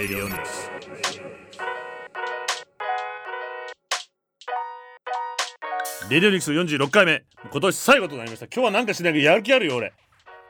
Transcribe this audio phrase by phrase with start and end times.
[0.00, 0.32] Radio News.
[6.08, 7.22] レディオニクス46回目。
[7.52, 8.46] 今年最後となりました。
[8.46, 9.92] 今日はなんかしないけどやる気あるよ俺。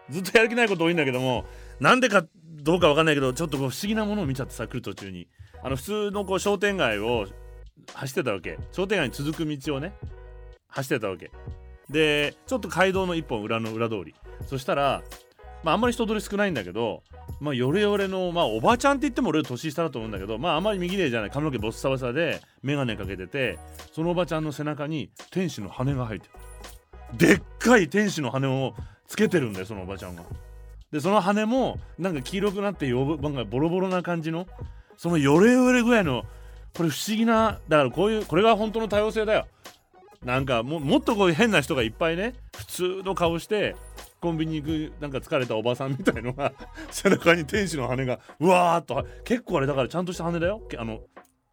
[0.09, 1.47] ずっとやる気ないこと多いんだけども
[1.81, 5.27] なんでかどうかわかんないけどちょっと不思議なものを見ちゃってさ来る途中に。
[5.65, 7.27] あの普通のこう商店街を
[7.93, 8.57] 走ってたわけ。
[8.71, 9.95] 商店街に続く道をね
[10.69, 11.33] 走ってたわけ。
[11.89, 14.15] でちょっと街道の一本裏の裏通り。
[14.47, 15.03] そしたら
[15.65, 17.03] まああんまり人通り少ないんだけど
[17.41, 23.59] まあヨレヨレのまあおばちゃんって言っても俺年下だと思うんだけどまああまり右でじゃない髪の毛ボッサボサで眼鏡かけてて
[23.93, 26.33] そのおばちゃんの背中に天使の羽が生えてる。
[27.17, 28.75] でっかい天使の羽を
[29.07, 30.23] つけてるんだよそのおばちゃんが
[30.93, 34.47] でその羽もなんか黄色くなってなんかボロボロな感じの
[34.97, 36.25] そのヨレヨレぐらいの
[36.77, 39.47] これ不思議なだからこういうこれが本当の多様性だよ。
[40.25, 43.75] なんかももっとこういう変な人がいっぱいね普通の顔して
[44.21, 46.53] コンビニ行くなんか疲れたおばさんみたいのが
[46.91, 50.63] 背中に天使の羽がうわーっと結構あれだからちゃんとした羽だよ。
[50.79, 51.01] あの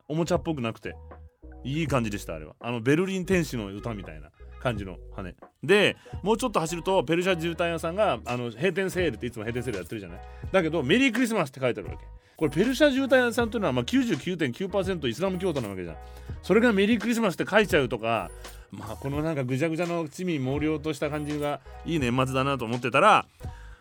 [0.08, 0.96] おもちゃっぽくなくて。
[1.64, 2.56] いい感じでしたあれは。
[2.60, 4.30] あのベルリン天使の歌みたいな
[4.62, 10.20] 感じの羽でもうちょっと走るとペルシャ絨毯屋さんがあの閉店セールっていつも閉店セールやってるじゃない。
[10.52, 12.06] だけどメリークリスマスって書いてあるわけ。
[12.38, 15.98] これペルシャ絨毯屋さんというのはま99.9%イスラム教徒なわけじゃん。
[16.42, 18.32] それがメリークリスマスって書いちゃうとか
[18.72, 23.26] まあこのなんかぐちゃぐちゃの地味猛量とした感じがいい年末だなと思ってたら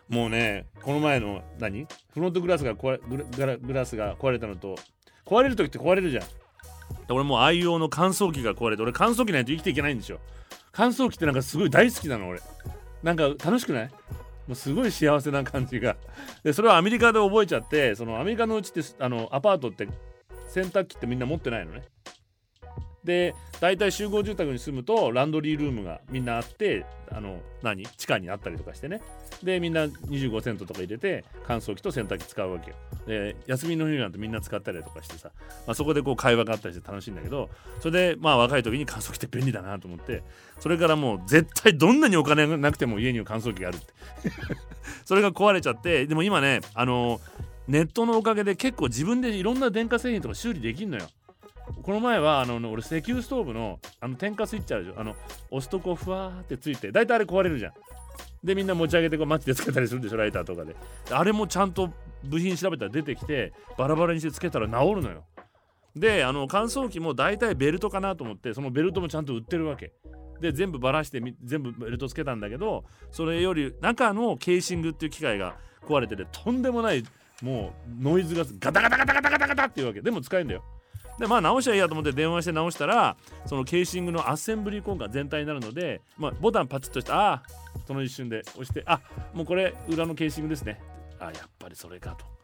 [0.07, 1.85] もうねこの前の何？
[2.13, 4.75] フロントグラスが壊れグラスが壊れたのと
[5.25, 6.23] 壊れる時って壊れるじゃん。
[7.09, 10.19] 俺もう愛用の乾燥機が壊れて俺乾燥機ないと生きていけないんですよ。
[10.71, 12.39] 乾燥機ってなんかすごい大好きなの俺。
[13.03, 13.89] なんか楽しくない？
[14.47, 15.97] もうすごい幸せな感じが。
[16.43, 19.89] でそれはアメリカで覚えちゃってそのアメリカのうちってあのアパートって
[20.47, 21.83] 洗濯機ってみんな持ってないのね。
[23.07, 27.87] で大体集合住宅に住むとランドリールームがみんなあってあの何？
[27.87, 29.01] 地下にあったりとかしてね。
[29.41, 32.75] でみんな25セントとか入れて乾燥機と洗濯機使うわけよ。
[33.07, 35.31] で休みの日なんてみんな使ったりとかしてさ、
[35.65, 40.23] まあ、そこでこう会話があったりして楽しいんだけどそれでまあ若い時に乾燥機って便利だなと思って
[40.59, 43.85] それからもう絶対どんなにお金がなくても家には乾燥機があるって。
[45.05, 47.21] それが壊れちゃってでも今ねあの
[47.69, 51.07] ネットのおかげで結構自分でいろんな電化製品とか修理できんのよ。
[51.83, 54.99] この前はあの俺石油ストーブのあの点火スイッチあるでしょ。
[54.99, 55.15] あの
[55.51, 57.73] 押すとこうふわーってついて大体あれ壊れるじゃん。
[58.43, 60.75] でみんな持ち上げてこうマッチでつけたりするんでしょライターとかで。
[61.11, 61.91] あれもちゃんと
[62.23, 65.23] 部品調べたら出てきてバラバラにしてつけたら治るのよ。
[65.95, 69.93] であの乾燥機も大体ベルトかなと思ってそのベルトもちゃんと売ってるわけ。
[70.39, 75.55] で全部ばらして全部ベルトつけたんだけどそれより中のケーシングっていう機械が
[75.87, 77.03] 壊れててとんでもない
[77.41, 80.01] もうノイズがガタガタガタガタガタガタっていうわけ。
[80.01, 80.63] でも使えるんだよ。
[81.19, 87.43] でまあ直しゃいいやと思って電話して直したらそのケーシングのアッセンブリー効果全体になるので、まあ、ボタンパチッとしてああ
[87.87, 89.01] その一瞬で押してあ
[89.33, 90.79] もうこれ裏のケーシングですね。
[91.19, 92.37] あやっぱりそれかと。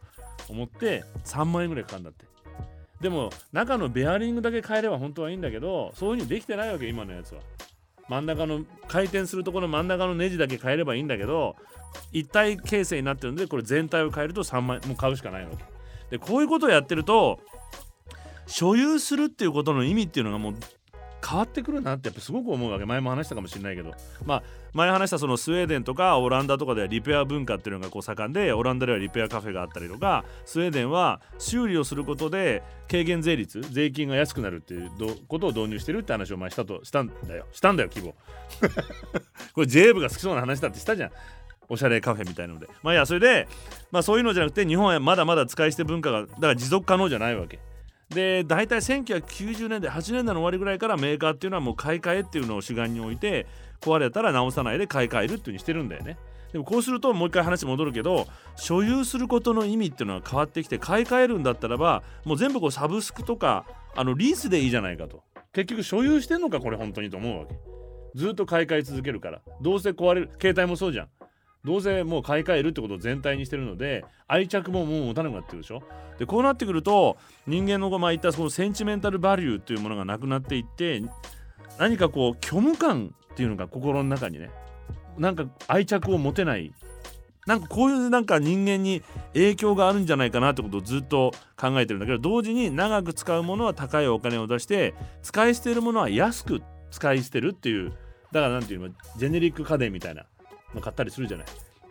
[0.48, 2.26] 思って3万円ぐらいかかるんだって。
[3.00, 7.40] でも中のベアリングだけ変えれば本当はいいんだけどそういう風にできてないわけ今のやつは。
[8.08, 11.56] 真ん中の回転するところの真ん中のネジだけ変えればいいんだけど
[12.12, 15.64] 一体形成になってるんでこれ全体を変えると3万円もう買うしかないわけ。
[16.10, 17.40] でこういうことをやってると
[18.46, 20.54] 所有するっていうことの意味っていうのがもう
[21.26, 22.84] 変わってくるなってやっぱすごく思うわけ。
[22.84, 23.92] 前も話したかもしれないけど。
[24.26, 24.42] まあ
[24.74, 34.90] 前話したそのスウェーデンとかオランダとかではリペア文化っていうのがこう盛んでオランダではリペアカフェがあったりとかスウェーデンは修理をすることで軽減税率税金が安くなるっていう
[35.28, 37.46] ことを導入してるって話を前したとしたんだよ。
[37.52, 38.14] したんだよ規模。
[39.54, 41.10] これ JA 部が好きそうな話だってしたじゃん。
[41.68, 42.68] おしゃれカフェみたいなので。
[42.82, 43.48] まあいやそれで
[43.90, 47.60] まあそういうのじゃなくて日本はまだまだ使い捨て文化がだから持続可能じゃないわけ。
[48.10, 53.46] で大体1990年代8年代の終わりぐらいからメーカーっていうのはもう買い替えっていうのを主眼に置いて
[53.80, 56.18] 壊れたら直さないで買い替えるっていう風にしてるんだよね。
[56.52, 65.24] でもこうするともう一回話戻るけど所有することの意味っていうのは変わってきて買い替えるんだったらばもう全部こうサブスクとかあのリースでいいじゃないかと。
[65.52, 67.56] 結局所有してんのかこれ本当にと思うわけ。
[68.14, 69.40] ずっと買い替え続けるから。
[69.60, 71.08] どうせ壊れる携帯もそうじゃん。
[71.64, 75.82] どうせもう買い替えるってことを全体にしてるので愛着ももう持たなくなってるでしょ？
[76.18, 77.16] でこうなってくると
[77.46, 81.02] 人間のまあ言ったそのセンチメンタルバリューっていうものがなくなっていって
[81.78, 84.50] 何かこう虚無感っていうのが心の中にね
[85.18, 86.72] なんか愛着を持てない。
[87.46, 89.02] なんかこういうなんか人間に
[89.34, 97.90] 影響があるんじゃないかなってことをずっと考えてるんだけど同時に長く使うものは高いお金を出して使い捨てるものは安く使い捨てるっていう
[98.32, 98.88] だから何ていうの
[99.18, 100.24] ジェネリック家電みたいな。
[100.74, 101.46] の買ったりするじゃない。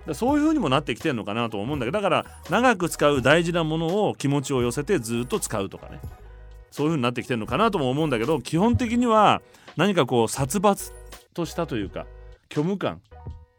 [0.05, 5.99] だそういう風にもなってきてるのかなと思うんだけどだから長く使う大事なものを気持ちを寄せてずっと使うとかね。
[6.71, 9.41] そういう風になってきてるのかなとも思うんだけど基本的には
[9.77, 10.91] 何かこう殺伐
[11.33, 12.07] としたというか
[12.51, 13.01] 虚無感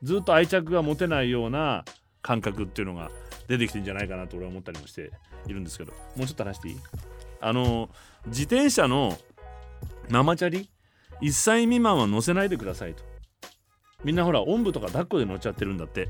[0.03, 1.85] ずっと愛着が持てないような
[2.23, 3.11] 感覚っていうのが
[3.47, 5.13] 出てきてんじゃないかなと俺は思ったりもして
[5.47, 5.93] いるんですけど。
[6.17, 6.77] もうちょっと話していい？
[7.41, 7.89] あの
[8.27, 9.17] 自転車の
[10.09, 10.69] ママチャリ
[11.23, 13.05] 1歳未満は乗せないでくださいと。
[14.05, 16.09] みんなほらおんぶとか抱っこで乗っちゃってるんだって。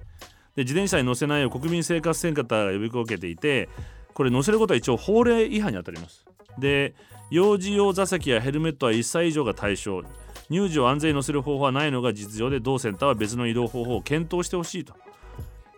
[0.56, 3.68] で自転車に乗せないよう国民生活センターが呼びかけていて
[4.12, 6.24] これ乗せることは一応法令違反に当たります。
[6.58, 6.94] で
[7.30, 10.02] 幼児用座席やヘルメットは1歳以上が対象。
[10.50, 14.94] 乳児を安全に乗せる方法はないのが実情で同センターは別の移動方法を検討してほしいと。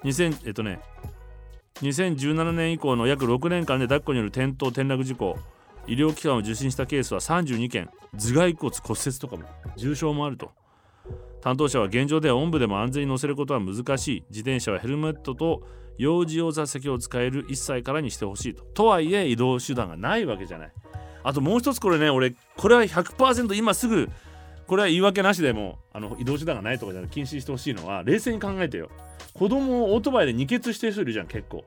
[0.02, 0.80] 2000えっとね
[1.76, 5.36] 2017年以降の約6年間で抱っこによる転倒転落事故
[5.86, 7.88] 医療機関を受診したケースは32件。
[8.16, 9.44] 頭蓋骨骨折とかも
[9.76, 10.50] 重傷もあると。
[11.46, 14.24] 担当者は現状ではおんぶでも安全に乗せることは難しい。
[14.30, 15.62] 自転車はヘルメットと
[15.96, 18.64] 幼児用座席を使える1歳からにしてほしいと。
[18.74, 20.72] とはいえ移動手段がないわけじゃない。
[21.22, 24.10] あともう一つこれね俺これは100%今すぐ
[24.66, 28.90] これは言い訳なしでもあの移動手段がないとかじゃなく禁止してほしいのは冷静に考えてよ。
[29.32, 31.64] 子供をオートバイで二欠してる人いるじゃん結構。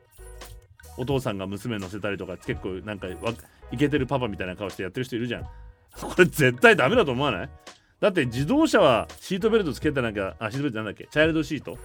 [0.98, 3.08] お父さんが娘乗せたりとか結構なんか
[3.72, 5.44] イケてるパパみたいな顔してやってる人いるじゃん。
[6.02, 7.50] これ絶対ダメだと思わない？
[8.00, 11.08] だって自動車はシートベルトつけてなきゃあシートベルトなんだっけ？
[11.12, 11.78] チャイルドシート。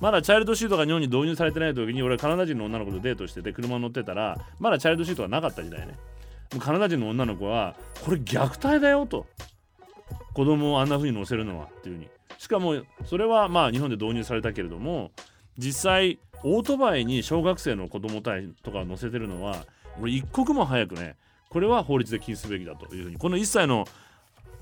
[0.00, 5.94] まだチャイルドシートが日本に導入されてない時に俺はカナダ人の女の子とデートしてて車乗ってたらまだチャイルドシートがなかった時代ね。
[6.58, 9.26] カナダ人の女の子はこれ虐待だよと。
[10.34, 12.10] 子供をあんな風に乗せるのはっていう風に。
[12.38, 15.12] しかもそれはまあ日本で導入されたけれども
[15.56, 19.64] 実際オートバイに小学生の子供たちとか乗せてるのは
[20.00, 21.16] 俺一刻も早くね
[21.48, 23.16] これは法律で禁止すべきだというふうに。
[23.16, 23.86] この1歳の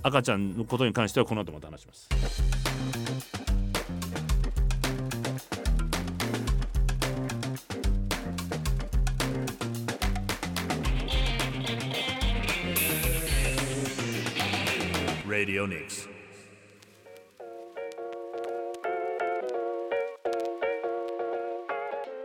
[0.03, 2.09] 赤ちゃんのことに関してはこの後また話します。
[15.27, 16.09] Radio Nix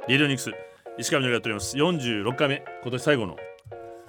[0.07, 0.51] レディオニクス
[0.97, 1.75] 石上のやっております。
[1.75, 2.63] 46回目。
[2.81, 3.35] 今年最後の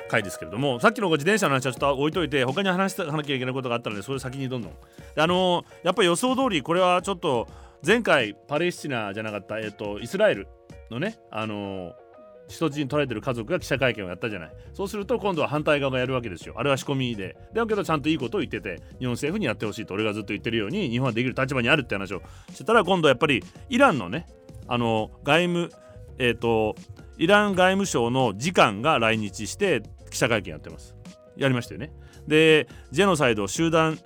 [0.09, 4.73] 回ですけれどもさっきの自転車の話はちょっと置いといて他に話さなきゃいけないことがあったのでそれ先にどんどん。
[5.17, 7.47] あのー、やっぱり予想通りこれはちょっと
[7.87, 10.49] 前回パレスチナじゃなかった、えっと、イスラエル
[10.91, 12.09] のねあのー
[12.49, 14.53] 人質に取られてる家族が記者会見をやったじゃない。
[14.73, 16.55] そうすると今度は反対側がやるわけですよ。
[16.57, 17.37] あれは仕込みで。
[17.53, 22.23] だけどちゃんといいことを言ってて日本政府にやってほしいと俺がずっと言ってるように日本はできる立場にあるって話を。
[22.53, 24.27] してたら今度やっぱりイランのね
[24.67, 25.71] あの外務
[26.19, 26.75] えっ、と
[27.19, 30.95] イラン外務省の次官が来日して記者会見やってます。
[31.37, 31.93] やりましたよね。
[32.27, 33.99] でジェノサイド集団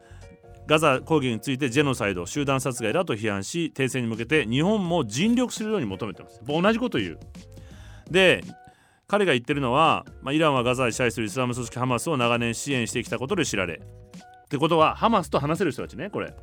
[0.66, 6.40] ガザ攻撃についてジェノサイド集団殺害だと批判し停戦に向けて日本も尽力するように求めてます。
[6.46, 7.18] 同じこと言う。
[8.10, 8.44] で
[9.08, 13.74] 彼が言ってるのは、まあ、イランはガザに支配するイスラム組織ハマスを長年支援してきたことで知られ。
[13.74, 16.34] ってことはハマスと話せる人たちねこれ。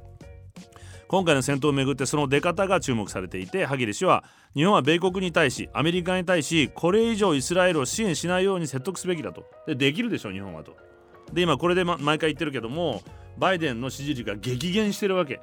[1.10, 4.24] 今回の戦闘をめぐってその出方が注目されていてハギ氏は
[4.54, 9.44] 日本は米国に対しアメリカに対しこれ以上イスラエルを支援しないように説得すべきだと。
[9.66, 10.78] でできるでしょ日本はと。
[11.34, 13.02] で今これで、ま、毎回言ってるけども
[13.40, 15.42] バイデンの支持率が激減してるわけ。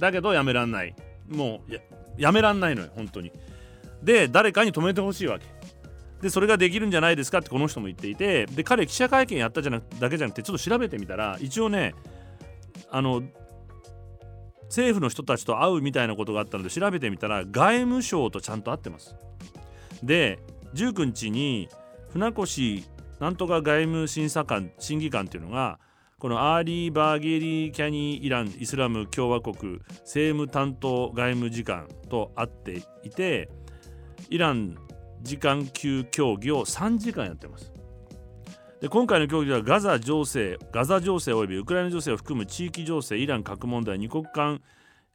[0.00, 0.96] だけどやめらんない。
[1.28, 1.80] もうや
[2.16, 3.30] やめらんないのよ本当に。
[4.02, 5.44] で誰かに止めてほしいわけ。
[6.22, 8.46] でそれができるんじゃないですかってこの人も言っていて。
[8.46, 11.94] で彼記者会見やったじゃなだけじゃなくてちょっと調べてみたら一応ね
[12.90, 13.22] あの
[14.72, 19.14] 政府の人たちと会うみたいなことがあったので調べてみたら外務省とちゃんと会ってます。
[20.02, 20.38] で
[20.74, 21.68] 19日に
[22.08, 22.88] 船越
[23.20, 25.78] なんとか外務審査官審議官っていうのが
[26.18, 33.50] このアーリー・バーゲリー・キャニー・イラン・イスラム共和国政務担当外務次官と会っていて
[34.30, 34.74] イラン
[35.20, 37.71] 次官級協議を3時間やってます。
[38.82, 44.60] で今回の協議ではガザ情勢ガザ情勢及びウクライナ情勢を含む地域情勢イラン核問題二国間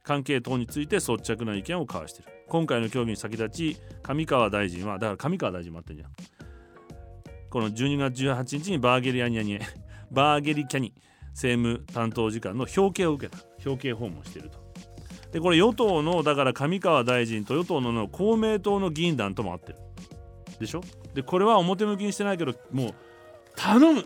[0.02, 2.32] 関係等について率直な意見を交わしている。
[2.48, 6.10] 今回の協議に先立ち上川大臣はだから上川大臣もあったじゃん。
[7.50, 9.60] この12月18日にバーゲリアニアニエ
[10.10, 10.94] バーゲリキャニ
[11.32, 13.44] 政務担当次官の表敬を受けた。
[13.66, 14.58] 表敬訪問していると。
[15.30, 19.78] でこれ与党のだから上川大臣と与党の公明党の議員団とも会ってる。
[20.58, 20.80] でしょ？
[21.12, 22.94] でこれは表向きにしてないけどもう
[23.58, 24.04] 頼む。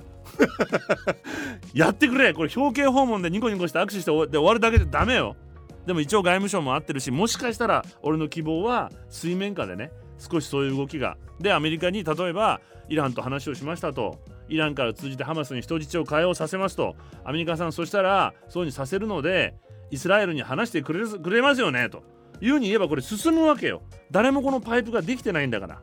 [1.75, 2.33] やってくれ。
[2.33, 5.37] これ表敬訪問でニコニコして握手して終わるだけじゃダメよ。
[5.87, 11.17] でも一応外務省も合ってるしもしかしたら俺の希望は水面下でね少しそういう動きが。
[11.41, 14.19] でアメリカに例えばイランと話をしましたと。
[14.49, 16.97] イランから通じてハマスに人質を解放させますと。
[17.25, 19.55] アメリカさんそしたらそうにさせるので
[19.91, 22.03] イスラエルに話してくれくれますよねと。
[22.41, 23.83] いうふうに言えばこれ進むわけよ。
[24.11, 25.81] 誰もこのパイプができてないんだから。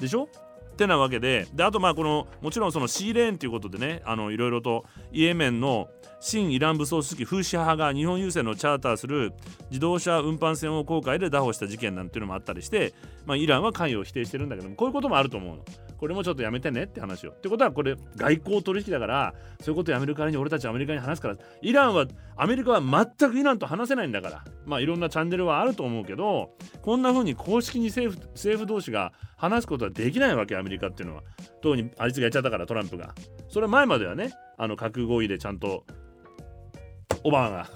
[0.00, 0.28] でしょ？
[0.78, 5.88] ってなわけでであとまあこのもちろんそのシーレーンということでねあのいろいろとイエメンの
[6.20, 9.32] 新イラン武装組織フーシ派が日本郵船のチャーターする
[9.70, 12.92] 自動車運搬船を航海で拿捕した事件なんていうのもあったりして、
[13.24, 15.64] まあ、イランは関与を否定してるんだけどもこういうこともあると思うの。
[15.98, 17.32] これもちょっとやめてねって話を。
[17.32, 22.06] ってことはこれ外交取引だからそういうことやめる代わりに俺たちアメリカに話すからイランは
[22.36, 26.50] アメリカは全くイランと話せないんだからまあいろんなチャンネルはあると思うけど
[26.82, 31.22] こんな風に公式に政府政府同士が話すことはできないわけアメリカっていうのは。
[31.60, 33.14] 特にあいつがやっちゃったからトランプが。
[33.48, 35.84] それ前まではねあの核合意でちゃんと
[37.24, 37.68] オバマが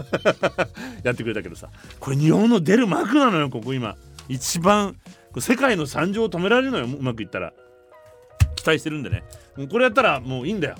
[1.04, 1.68] やってくれたけどさ。
[2.00, 3.96] これ日本の出る幕なのよここ今。
[4.28, 4.96] 一番
[5.38, 7.52] 世界の惨状を止められるのようまくいったら。
[8.56, 9.24] 期待してるんでね。
[9.56, 10.76] もうこれやったらもういいんだよ。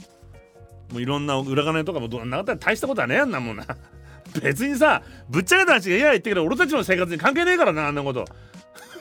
[0.92, 3.64] もういろんな裏金とかもどんなことは大したことはねえやんなもんな。
[4.42, 8.24] 別にさぶっちゃけた話がいや言ってけど俺たちの生活に関係ねえからなあんなこと。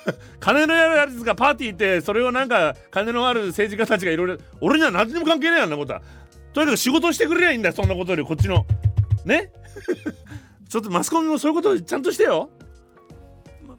[0.40, 6.02] 金のあるやつがパーティー行ってそれをなんか金のある政治家たちがいろいろ俺には何にも関係ねえやんなことは。
[6.54, 8.66] とにかく仕事してくれりゃいいんだよそんなことよりこっちの。
[9.26, 9.52] ね？
[10.70, 12.50] ちょっとマスコミもそういうことちゃんとしてよ。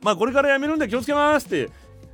[0.02, 1.70] まあこれからやめるんで気をつけますって。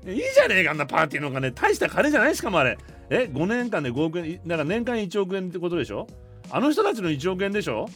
[0.06, 1.50] いいじゃねえかあんなパーティーの金。
[1.52, 2.78] 大した金じゃないしかもあれ。
[3.10, 4.40] え？5年間で5億円。
[4.46, 6.06] だから年間1億円ってことでしょ？
[6.50, 7.88] あの人たちの1億円でしょ？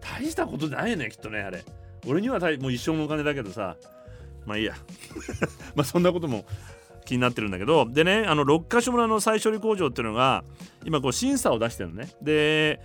[0.00, 1.64] 大したことないねきっとねあれ。
[2.06, 3.76] 俺にはもう一生のお金だけどさ。
[4.46, 4.74] まあいいや。
[5.74, 6.44] まあそんなことも
[7.08, 10.44] 気になってるんだけどでねあの六ヶ所村の再処理工場っていうのが
[10.84, 12.10] 今こう審査を出してるのね。
[12.22, 12.80] で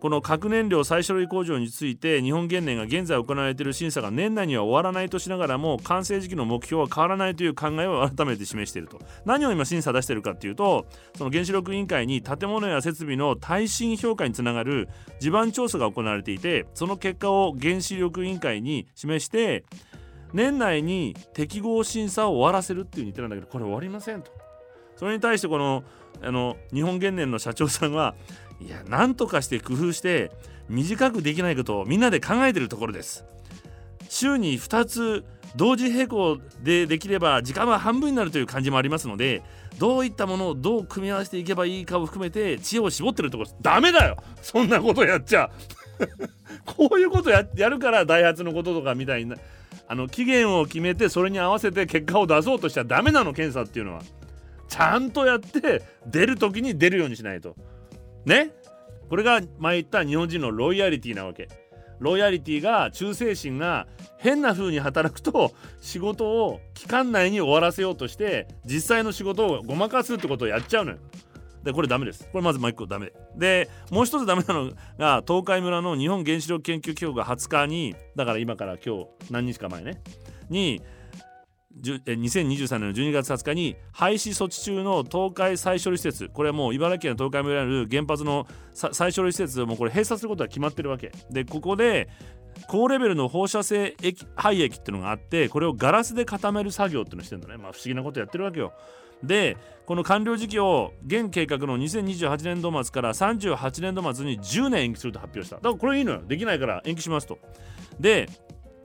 [0.00, 9.00] この核燃料再処理工場について日本原燃が現在行われている審査が年内には終わらないとしながらも完成時期の目標は変わらないという考えを改めて示していると。
[9.24, 10.84] 何を今審査出してるかっていうと
[11.16, 19.64] その原子力委員会に建物や設備の耐震評価につながる地盤調査が行われていてその結果を原子力委員会に示して
[20.34, 24.30] 年内に適合審査を終わらせるっていうふうに言ってるんだけどこれ終わりませんと。
[24.96, 25.84] それに対してこの
[26.22, 28.14] あの日本原燃の社長さんは
[28.60, 30.30] いや何とかして工夫して
[30.68, 33.24] 短くできないことをみんなで考えてるところです。
[34.08, 35.24] 週に2つ
[35.56, 39.42] 同時並行でできれば時間は半分になるという感じもありますので
[39.78, 43.50] どういったものをどう組み合わせていけばいいかを含めて知恵を絞ってるところ。
[43.60, 44.16] ダメだよ。
[44.42, 45.50] そんなことやっちゃ。
[46.66, 49.36] こういうことやるからダイハツのこととかみたいな。
[49.86, 54.02] あの期限を決めてそれに合わせて結果を出そうとしちゃダメなの検査っていうのは。
[54.66, 57.54] ちゃんとやって出る時に出るようにしないと。
[58.24, 58.50] ね？
[59.08, 61.48] これが前言った日本人のロイヤリティなわけ。
[62.00, 63.86] ロイヤリティが忠誠心が
[64.18, 70.98] 変な風に働くと仕事を期間内に終わらせようとして実際の仕事をごまかすってことをやっちゃうのよ。
[71.64, 72.28] でこれダメです。
[72.30, 73.12] これまずもう一個ダメ。
[73.36, 80.02] でもう一つダメなのが東海村の日本原子力研究機構が20日にだから今から今日何日か前ね。
[80.50, 80.82] に
[81.82, 86.28] 2023年の12月20日に廃止措置中の東海再処理施設。
[86.28, 91.12] これはもう茨城県の東海村にある原発の再処理施設をもうこれ閉鎖することが決まってるわけ。
[91.30, 92.08] でここで
[92.68, 97.56] 高レベルの放射性液廃液っていうのがあってこれをガラスで固める作業っていうのをしてるんだね。
[97.56, 98.72] まあ不思議なことやってるわけよ。
[99.26, 105.56] でこの完了時期を現計画の2028年度末から38年度末に10年延期すると発表した。
[105.56, 106.22] だからこれいいのよ。
[106.26, 107.38] できないから延期しますと。
[108.00, 108.28] で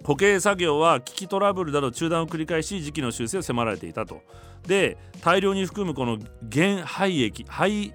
[0.04, 4.22] 固形作業は機器トラブルなど中断を繰り返し時期の修正を迫られていたと。
[4.68, 6.18] で大量に含むこの
[6.52, 7.94] 原廃液廃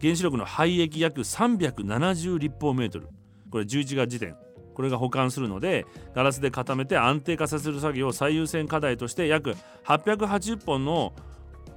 [0.00, 3.08] 原子力の廃液約370立方メートル。
[3.50, 4.36] これ11月時点。
[4.74, 11.12] これが保管するのでガラスで固めて安定化させる作業を最優先課題として約880本の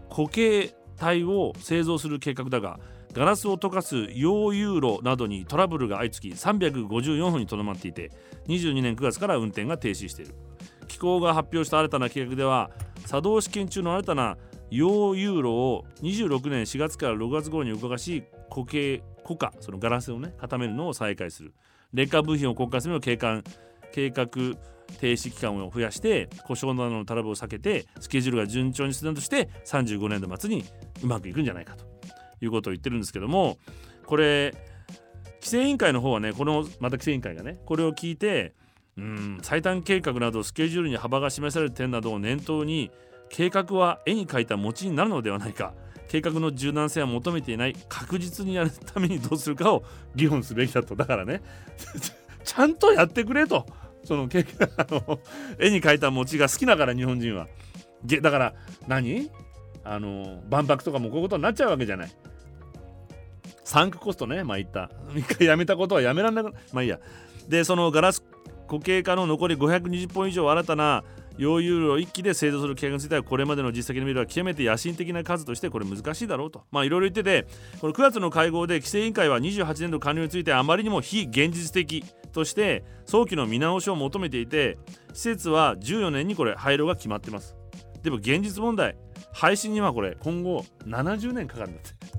[0.09, 2.79] 固形体を製造する計画だが
[3.13, 8.11] ガラスを溶かす溶融炉などにトラブルが相次ぎ354本にとどまっていて
[8.47, 10.35] 22年9月から運転が停止している。
[10.87, 12.71] 機構が発表した新たな計画では
[13.05, 14.37] 作動試験中の新たな
[14.69, 21.53] 溶融炉を26年4月から6月頃に動かし固形固化そのガラスをね固めるのを再開する。
[21.93, 23.41] 劣化部品を固化するのを計画
[23.93, 24.27] 計画
[24.99, 30.63] 停止期間を増やして故障などのトラブルを避けてスケジュールが順調に進むとして35年度末に
[31.03, 31.85] うまくいくんじゃないかと。
[32.41, 33.57] いうことを言ってるんですけども
[34.05, 34.53] これ
[35.35, 38.53] 規制委員会の方はねこのまた規制委員会がねこれを聞いて
[38.97, 42.91] うん最短計画などスケジュールに幅が示される点などを念頭に
[43.29, 45.73] 計画は絵に描いた餅になるのではないか。
[46.07, 47.75] 計画の柔軟性は求めていない。
[47.89, 49.83] 確実にやるためにどうするかを
[50.15, 50.95] 議論すべきだと。
[50.95, 51.41] だからね
[52.45, 53.65] ちゃんとやってくれと。
[54.05, 55.19] そのあの
[55.59, 57.47] 絵に描いた餅が好きだから日本人は。
[58.21, 58.53] だから
[58.87, 59.29] 何？
[59.83, 62.11] あの万博とかもこういうことになっちゃうわけじゃない。
[63.63, 64.89] サンクコストねまあ言った。
[65.15, 66.99] 一回やめたことはやめらんなくまあいいや。
[67.47, 68.23] でそのガラス
[68.67, 71.03] 固形化の残り520本以上新たな
[71.37, 77.47] 溶融炉1機で製造する計画についてはこれまでの実績の見れば極めて野心的な数としてこれ難しいだろうとまあいろいろ言ってて
[77.79, 84.77] この9月の会合で規制委員会は28年度完了についてあまりにも非現実的として早期の見直しを求めていて
[85.13, 87.55] 施設は14年にこれ廃炉が決まってます。
[88.03, 88.95] でも現実問題
[89.33, 92.15] 廃止にはこれ今後70年かかるんだって。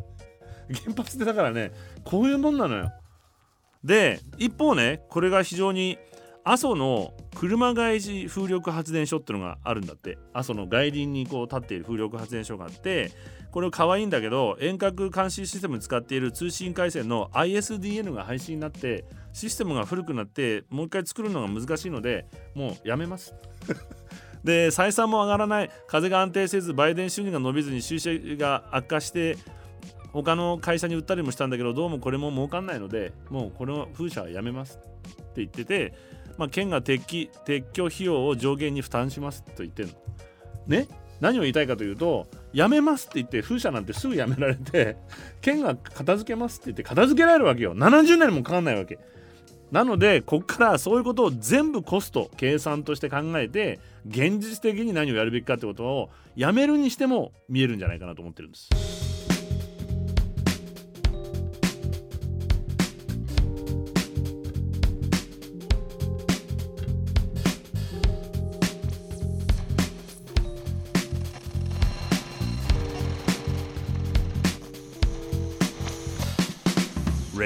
[0.82, 1.70] 原発ってだからね
[2.04, 2.92] こういうもんなのよ。
[3.84, 5.98] で一方ねこれが非常に
[6.48, 10.16] 阿蘇の車返し風力発電所っていうのがあるんだって。
[10.32, 13.10] 阿蘇の外輪にこう立っている風力発電所があって
[13.50, 23.34] これ可愛いんだけど遠隔監視システムに使っている通信回線の ISDN が廃止になってシステムが古くなってもう一回作るのが難しいのでもうやめます。
[24.44, 25.70] で採算も上がらない。
[25.88, 29.36] 風が安定せず売電収入が伸びずに収支が悪化して
[30.12, 35.92] 他の会社に売ったりもしたんだけどどうもこれも儲かんないのでもうこの風車はやめますって言ってて
[36.38, 39.94] まあ、県が撤去撤去費用を上限に負担しますと言ってるの。
[40.66, 40.88] ね？
[41.20, 44.96] 何を言いたいかというとやめますって言って風車なんてすぐやめられて
[45.40, 48.98] 県が片付けますって言って片付けられるわけよ70年もかかんないわけ
[49.72, 59.05] なのでこっからそういうことを全部コスト計算として考えて現実的に何をやるべきかってことをやめるにしても見えるんじゃないかなと思ってるんです。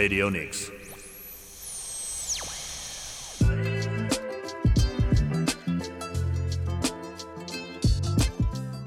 [0.01, 0.73] Radio Nix.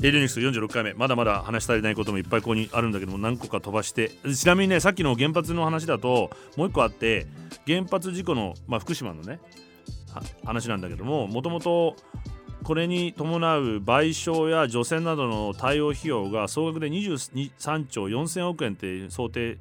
[0.01, 7.27] レディニクス46回目まだまだ話し足りないこともいっぱいここにあるんだけども何個か飛ばしてちなみにねさっきの原発の話だともう一個あって
[7.67, 9.39] 原発事故の、まあ、福島のね
[10.43, 11.95] 話なんだけどももともと
[12.63, 19.59] これに伴う賠償や除染などの対応費用が総額で23兆4000億円って想定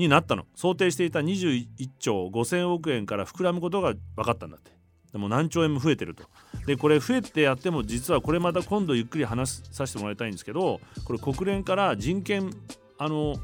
[0.00, 0.46] になったの。
[0.56, 1.66] 想定していた21
[1.98, 4.72] 兆5000億円から膨らむことが分かったんだって。
[5.12, 6.24] でも何兆円も増えてると。
[6.66, 12.50] でこれ増えてやっても実はこれまた今度ゆっくり話させてもらいたいんですけどこれ国連から人権
[12.98, 13.34] あの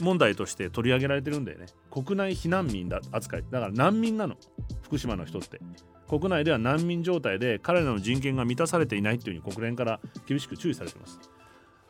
[0.00, 1.66] 問題として取り上げられてるんだよね。
[1.90, 3.44] 国内避難民だ扱い。
[3.50, 4.36] だから難民なの。
[4.82, 5.60] 福島の人って。
[6.08, 11.20] 国内では難民状態で彼らの人権が満たされていないっていうふうに国連から厳しく注意されてます。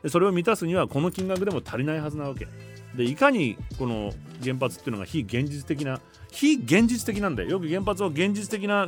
[0.02, 2.48] でそれを満たすにはこの金額でも足りないはずなわけ。
[2.94, 6.00] でいかにこの原発っていうのが非現実的な
[6.32, 7.50] 非現実的なんだよ。
[7.50, 8.86] よく原発を現実的な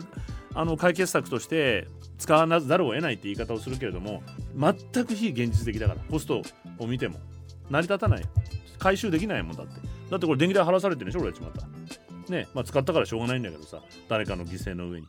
[0.54, 1.86] あの解決策として
[2.18, 4.22] 使わざるを得ないって言い方をするけれども
[4.56, 6.42] 全く非現実的だからコスト
[6.78, 7.18] を見ても。
[7.70, 8.22] 成り立たない。
[8.78, 9.74] 回収できないもんだって。
[10.10, 11.66] だってこれ電気代払わされてるでしょ俺たちまた。
[12.30, 12.48] ね。
[12.54, 15.06] まあ使ったからしょうがないんだけどさ誰かの犠牲の上に。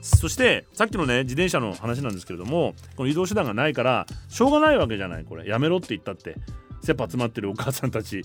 [0.00, 5.46] そしてさっきのね自転車の話なんですけれどもこの移動手段がないからしょうがないわけじゃないこれ。
[5.48, 6.36] やめろって言ったって
[6.80, 8.22] 切羽詰まってるお母さんたち。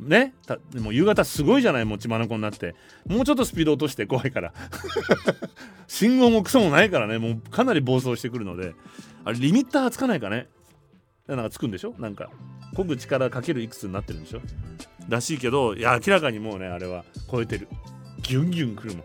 [0.00, 0.34] ね？
[0.72, 2.74] でも夕方すごいじゃないもう血眼になって。
[3.06, 4.52] もうちょっとスピード落として怖いから。
[5.86, 7.18] 信号もクソもないからね。
[7.18, 8.74] もうかなり暴走してくるので。
[9.24, 10.48] あれリミッターつかないかね。
[11.28, 11.94] なんかつくんでしょ？
[11.98, 12.28] なんか
[12.74, 14.40] 漕ぐ力かけるいくつになってるんでしょ？
[15.08, 17.68] らしいけどいや明らかにもうねあれは超えてる。
[18.22, 19.04] ギュンギュン来るも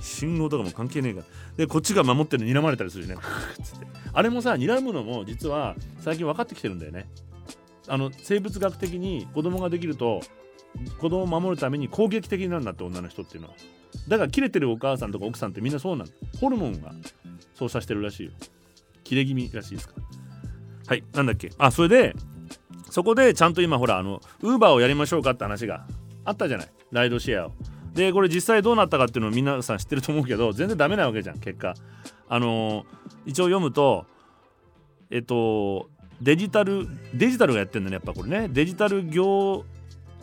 [0.00, 1.20] 信号とかも関係ねえか。
[1.20, 1.26] ら
[1.56, 3.16] でこっちが守ってるのに睨まれたりするしね。
[4.12, 7.08] あれもさ睨むのも実は最近分かってきてるんだよね。
[7.86, 10.20] あの生物学的に子供ができると
[10.98, 13.54] 子供を守るために攻撃的になるんだって女の人っていうのは。
[14.08, 16.08] だから切れてるお母さんとか奥さんってみんなそうなん
[16.40, 16.92] ホルモンが
[17.54, 18.32] そうさせてるらしいよ。
[19.04, 19.94] 切れ気味らしいですか
[20.86, 21.50] はいなんだっけ。
[21.58, 22.14] あそれで
[22.90, 25.86] そこでちゃんと今ほらあのウーバーをやりましょうかって話が
[26.24, 26.68] あったじゃない。
[26.90, 27.52] ライドシェアを。
[27.94, 31.74] でこれ実際どうなったかっていうのを皆さん知ってると思うけど全然ダメなわけじゃん結果
[32.28, 32.84] あの、
[33.24, 34.06] 一応読むと
[35.10, 35.88] えっと
[36.20, 39.64] デジタルデジタルがやってんだねやっぱこれねデジタル業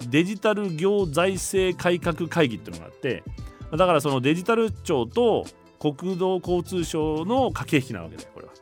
[0.10, 3.24] デジタル業財政改革会議っていうのがあって
[3.72, 5.46] だからそのデジタル庁と
[5.80, 8.54] 国土交通省の駆け引きなわけだよこれは。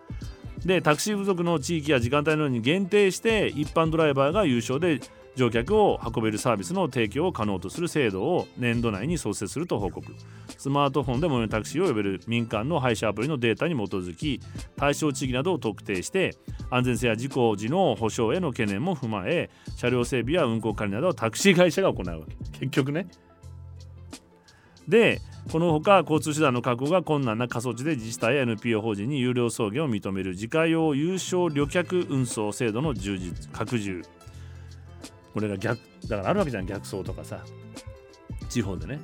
[0.65, 4.99] でタクシー不足の地域や時間帯のように限定して一般ドライバーが優勝で
[5.35, 10.13] 乗客を運べるサービスの提供を可能とする制度を年度内に創設すると報告。
[10.57, 14.41] スマートフォンで最寄りタクシーを呼べる民間の配車アプリのデータに基づき
[14.75, 16.35] 対象地域などを特定して
[16.69, 22.59] 安全性や事故時の保証への懸念も踏まえ車両整備や運行管理などをタクシー会社が行うわけ。
[22.59, 23.07] 結局ね。
[24.87, 34.03] でこのほか交通手段の確保が困難な過疎地で自治体や NPO 法人に有料送迎を認める自家用有償旅客運送制度の充実拡充。
[35.33, 37.39] これが逆だからあるわけじゃん逆走とかさ。
[38.49, 38.99] 地方でね。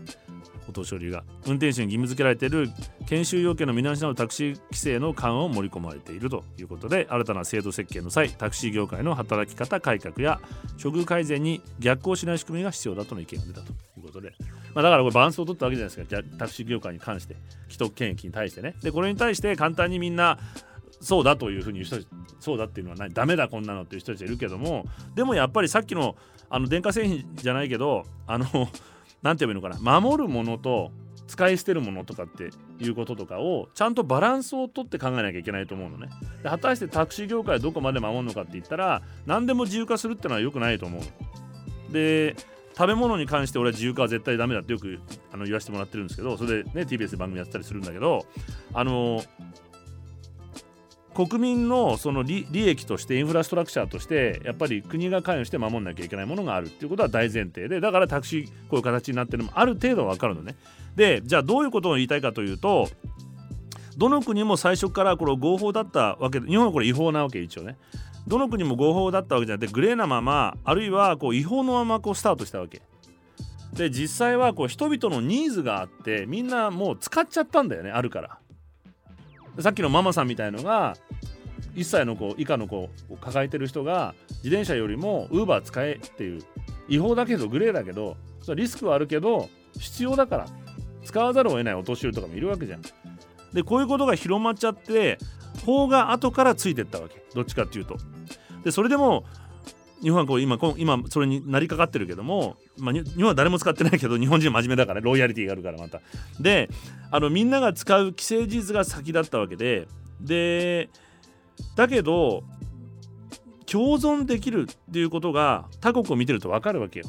[0.67, 1.23] お年寄りが。
[1.45, 2.69] 運転手に義務付けられている
[3.07, 10.41] 研修要件の見直しなどタクシー規制の緩和を盛り込まれているということで新たな制度設計の際タクシー業界の働き方改革や
[10.81, 14.33] 処遇改善に逆行しない仕組みが必要だとの意見が出たということで、
[14.73, 16.23] まあ、だからこれバランスを取ったわけじゃないですか。
[16.39, 17.35] タクシー業界に関して。
[17.69, 18.75] 既得権益に対してね。
[18.81, 20.37] でこれに対して簡単にみんな
[21.05, 26.15] そうだというふうに言う人そうだっていうのはないダメだこんなのっていう人たちいるけどもでもやっぱりさっきの
[26.49, 28.45] あの電化製品じゃないけどあの
[29.21, 30.91] 何て言えばいいのかな守るものと
[31.27, 32.49] 使い捨てるものとかって
[32.83, 36.09] いうこととかをちゃんとバランスをとって考えなきゃいけないと思うのね。
[36.41, 42.35] で果たしてタクシー業界はどこまで守るのかって言ったら何でも自由化するってのは良くないと思うで
[42.77, 44.99] 食べ物に関して俺は自由化は絶対ダメだってよく
[45.31, 48.25] あの言わせてもらってるんですけどそれでね TBS で番組やってたりするんだけど
[48.73, 49.23] あの
[51.15, 60.55] 国民のその利益としてインフラストラクチャーとしてやっぱり国が関与して守んなきゃいけないものがあるっていうことは大前提でだからタクシーこういう形になってるのもある程度分かるのね。
[60.97, 62.89] でじゃあどういうことを言いたいかというと
[63.97, 67.77] どの国も最初からこれ合法だったわけで日本はこれ違法なわけ一応ね。
[68.27, 72.81] どの国も合法だったわけじゃなくてグレーなままあるいはこう違法のままこうスタートしたわけ。
[73.73, 78.39] で実際はこう人々のニーズがあってみんなもう使っちゃったんだよねあるから。
[79.59, 80.95] さっきのママさんみたいのが
[81.75, 82.89] 1歳の子以下の子を
[83.19, 86.41] 抱えてる人が自転車よりもウーバー使えっていう
[86.87, 90.45] 違法だけどグレーだけどそリスクはあるけど必要だから
[91.03, 92.81] 使わざるを得ないお年寄りとかもいるわけじゃん。
[93.53, 95.17] でこういうことが広まっちゃって
[95.65, 97.97] 法が後からついてったわけどっちかっていうと。
[98.63, 99.23] でそれでも
[100.01, 106.01] 日本はこう今今それになりかかってるけども、まあ、日本は誰も使ってないけど 日本人真面目だからロイヤリティがあるからまた。
[106.39, 106.69] で
[107.11, 109.87] あのみんなが使う既成事実が先だったわけで
[110.19, 110.89] で
[111.75, 112.43] だけど
[113.65, 117.05] 共存できるっていうことが他国を見てると分かるわけよ。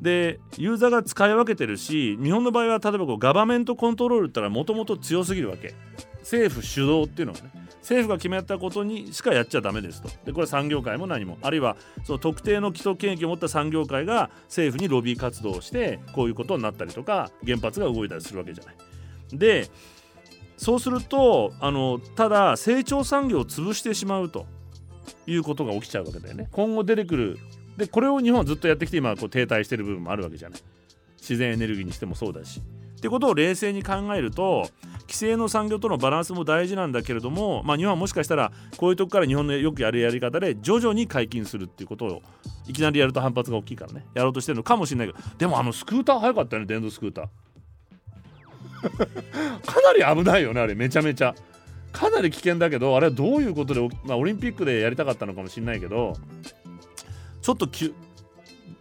[0.00, 5.74] でユーザーが使い分けてるし日本の場合は例えばこうガバメントコントロールってのはもともと強すぎるわけ
[6.20, 7.59] 政府主導っていうのはね
[7.90, 18.76] 政府が決めたことにしかやっちゃダメですとでこれ産業界も何もあるいはその特定の基礎権益を持った産業界が政府にロビー活動をしてこういうことになったりとか原発が動いたりするわけじゃない。
[19.32, 19.68] で
[20.56, 24.46] そうするとあのただ成長産業を潰してしまうと
[25.26, 26.48] いうことが起きちゃうわけだよね。
[26.52, 27.38] 今後出てくる
[27.76, 30.60] でこれを日本はずっとやってきて今こう停滞してる部分もあるわけじゃない。
[31.16, 32.62] 自然エネルギーにしてもそうだし。
[33.00, 34.68] ってことを冷静に考えると
[35.04, 42.22] 規制の産業とのバランスも大事なんだけれども、まあ、日本はもしかしたらこういうとこから日本のよくやるやり方で徐々に解禁するっていうことを
[42.68, 44.04] いきなりやると反発が大きいからね。
[44.14, 47.26] やろうとしてるのかもしれないけどでもあのスクーター早かったよね電動スクーター。
[49.66, 51.34] かなり危ないよねあれめちゃめちゃ。
[51.92, 56.14] かなり危険だけどあれはどういうことで、まあ、オリンピックでやりたかったのかもしれないけど
[57.40, 57.92] ちょっと急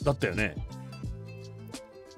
[0.03, 0.55] だったよね。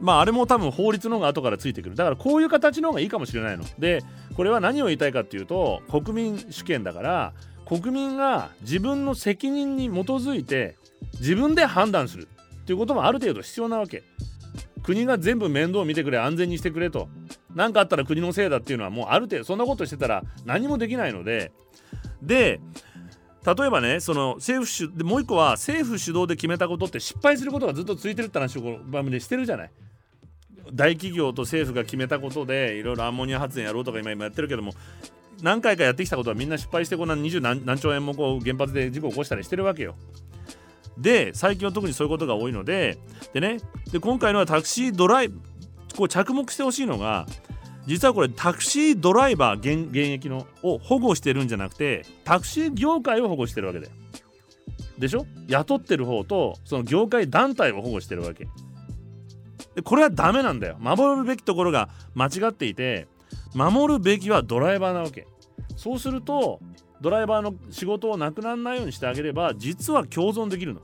[0.01, 1.95] まああれも多分法律の方が後からついてくる。
[1.95, 3.63] だからこういう形の方がいいかもしれないの。
[3.79, 4.03] で
[4.35, 7.33] これは何を言いたいかっていうと国民主権だから
[7.65, 10.77] 国民が自分の責任に基づいて
[11.19, 12.27] 自分で判断する
[12.61, 14.03] っていうこともある程度必要なわけ。
[14.83, 17.07] 国が全部面倒を見てくれ安全にしてくれと。
[17.53, 21.51] 何かあったら国のせいだっていうのはもうある程度そんなことしてたら何もできないので。
[22.21, 22.59] で
[23.45, 29.71] 例えばねその政府主でもう一個は政府主導で決めたことって失敗することがずっと続いてるって話をこの番組でしてるじゃない
[30.73, 34.73] 大企業と政府が決めたことでいろいろアンモニア発電やろうとか今やってるけども
[35.41, 39.95] 何回かやってきたことはみんな失敗してこんな20何何兆円もこう原発で事故を起こしたりしてるわけよ。
[40.97, 42.99] で最近は特にそういうことが多いので
[43.33, 43.59] でね
[43.91, 45.29] で今回のはタクシードライ
[45.97, 47.25] こう着目してほしいのが
[47.85, 53.89] 実はこれタクシードライバー現現役のを保護してるんじゃなくてタクシー業界を保護してるわけで
[54.99, 55.25] でしょ？
[55.47, 58.47] 雇ってる方とその業界団体を保護してるわけ。
[59.73, 60.77] でこれはダメなんだよ。
[60.79, 63.07] 守るべきところが間違っていて
[63.55, 65.25] 守るべきはドライバーなわけ。
[65.75, 66.59] そうすると
[66.99, 70.81] ドライバーの仕事をなくならないようにしてあげれば実は共存できるの。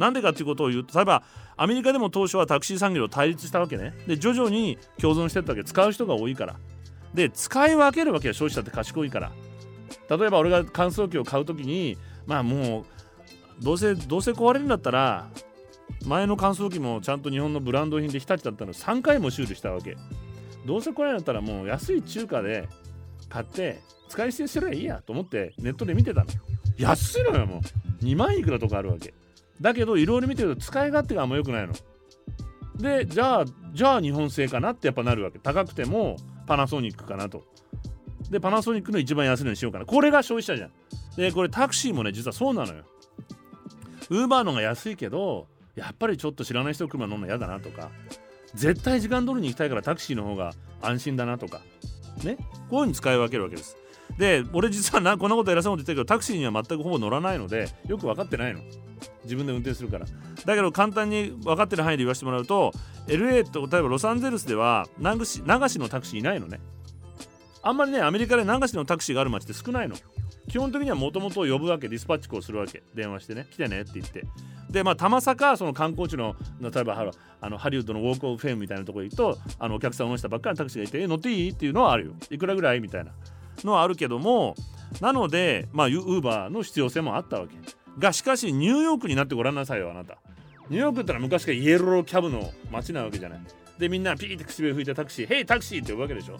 [0.00, 1.22] なんでかっていうことを言うと例えば
[1.56, 3.94] アメリカでも当初はタクシー産業と対立したわけね。
[4.06, 5.62] で徐々に共存してったわけ。
[5.62, 6.56] 使う人が多いから。
[7.12, 9.30] で使い分けるわけよ消費者って賢いから。
[10.08, 12.86] 例えば俺が乾燥機を買う時にまあも
[13.60, 15.28] うどうせどうせ壊れるんだったら
[16.06, 18.72] 前の乾燥機もちゃんと日本のブランド品で日立だったの。
[18.72, 19.96] 3回も修理したわけ。
[20.64, 22.68] どうせこれるんだったらもう安い中華で
[23.28, 26.26] 買って使い捨てすればいいやと思ってネットで見てたの。
[26.78, 28.04] 安いのよもう。
[28.04, 29.12] 2万いくらとかあるわけ。
[29.60, 31.74] だけどいろいろ見てると使い勝手があんま良くないの。
[32.76, 33.44] でじゃあ
[33.74, 35.38] じゃあ日本製かなってやっぱなるわけ。
[35.38, 37.44] 高くてもパナソニックかなと。
[38.30, 39.84] でパナソニックの一番安いのにしようかな。
[39.84, 40.70] これが消費者じゃん。
[41.16, 42.84] でこれタクシーもね実はそうなのよ。
[44.08, 45.46] ウーバーのが安いけど
[45.76, 47.90] やっぱりちょっと知らない人車乗るの嫌だなとか。
[48.54, 51.60] 絶対時間通りに行きたいからタクシーの方が安心だなとか。
[52.24, 52.36] ね。
[52.36, 53.76] こういう風に使い分けるわけです。
[54.18, 58.60] で俺実はなこんなこと偉そうに言ってるけどタクシーには全くほぼ乗らないのでよく分かってないの。
[59.24, 60.06] 自分で運転するから。
[60.44, 62.72] だけど簡単に分かってる範囲で言わせてもらうと
[63.06, 66.60] LA と例えばロサンゼルスでは流し流しのタクシーいないのね。
[67.62, 69.96] あんまりねアメリカで流しのタクシーがある街って少ないの。
[70.48, 72.82] 基本的にはもともと呼ぶわけディスパッチをするわけ。
[72.94, 74.24] 電話してね来てねって言って。
[74.70, 82.12] でまあたまさかその観光地の例えばあのハリウッドのウォーク・オブ・フェイムみたいなところに行くとあのお客さんを乗せたばっかりのタクシーがいて「え乗っていい?」っていうのはあるよ。
[82.30, 82.80] いくらぐらい？
[82.80, 83.12] みたいな。
[83.66, 84.54] のはあるけども
[85.00, 87.54] なのでまあウーバーの必要性もあったわけ。
[87.98, 90.18] がしかしニューヨークになってごらんなさいよあなた。
[90.68, 93.40] ニューヨークってのは昔からイエローキャブの街なわけじゃない。
[93.78, 96.38] でみんなピーって口笛吹いてタクシー「ヘイタクシー!」って呼ぶわけでしょ。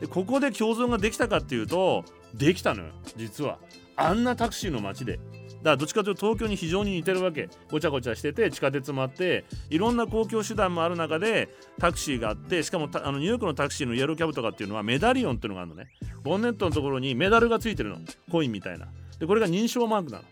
[0.00, 2.04] でここで共存ができたかっていうと
[2.34, 3.58] できたのよ実は。
[3.96, 5.18] あんなタクシーの街で。
[5.64, 7.48] からどっちかというと東京に非常に似てるわけ。
[7.70, 11.48] ごちゃごちゃしてて地下鉄もあっていろんな公共手段もある中で
[11.78, 15.88] タクシーがあってしかもあのニューヨークのタクシーのイエローキャブとかっていうのはメダリオンっていうのがあるのね。
[16.22, 17.98] ボンネットのところにメダルがついてるの。
[18.30, 18.88] コインみたいな。
[19.18, 20.24] でこれが認証マークなの。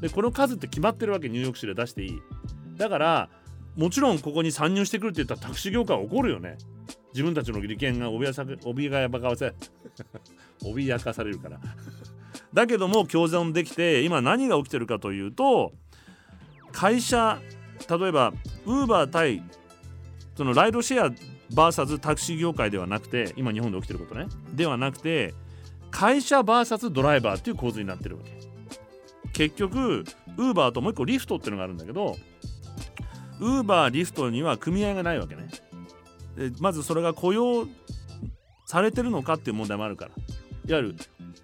[0.00, 1.28] でこの数って決まってるわけ。
[1.28, 2.20] ニューヨーク市で出していい。
[2.76, 3.28] だから
[3.76, 6.56] もちろんここに参入してくるって言ったらタクシー業界は怒るよね。
[7.12, 8.42] 自分たちの利権が脅かせ
[10.62, 11.60] 脅かされるから。
[12.52, 15.72] だけども共存できて今何が起きてるかというと
[16.72, 17.40] 会社
[17.88, 18.32] 例えば
[18.66, 19.42] ウーバー対
[20.36, 21.10] そのライドシェア
[21.52, 24.26] VS タクシー業界ではなくて今日本で起きてることね。
[24.54, 25.34] ではなくて
[25.90, 28.30] 会社 VS ドライバーっていう構図になってるわけ。
[29.32, 30.04] 結局
[30.36, 32.16] ウーバーともう一個リフトっていうのがあるんだけど
[33.40, 35.48] ウーバーリフトには組合がないわけね。
[36.60, 37.66] まずそれが雇用
[38.66, 40.12] されてるのかっていう問題もあるから。
[40.68, 40.96] いわゆる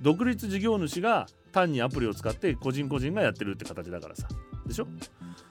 [0.03, 4.29] 独立事業主が単にアプリを使って個人個人がやってるって形だからさ。
[4.67, 4.85] でしょ？
[4.85, 4.97] だか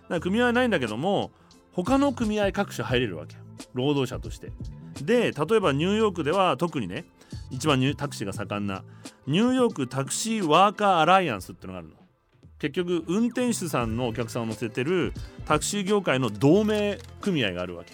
[0.10, 1.32] ら組合ないんだけども
[1.72, 3.36] 他の組合各種入れるわけ
[3.74, 4.52] 労働者として。
[5.02, 7.06] で例えばニューヨークでは特にね
[7.50, 8.84] 一番タクシーが盛んな
[9.26, 11.96] ニューヨークタクシーワーカーアライアンスってのがあるの。
[12.60, 15.14] 結局運転手さんのお客さんを乗せてる
[15.46, 17.94] タクシー業界の同盟組合があるわけ。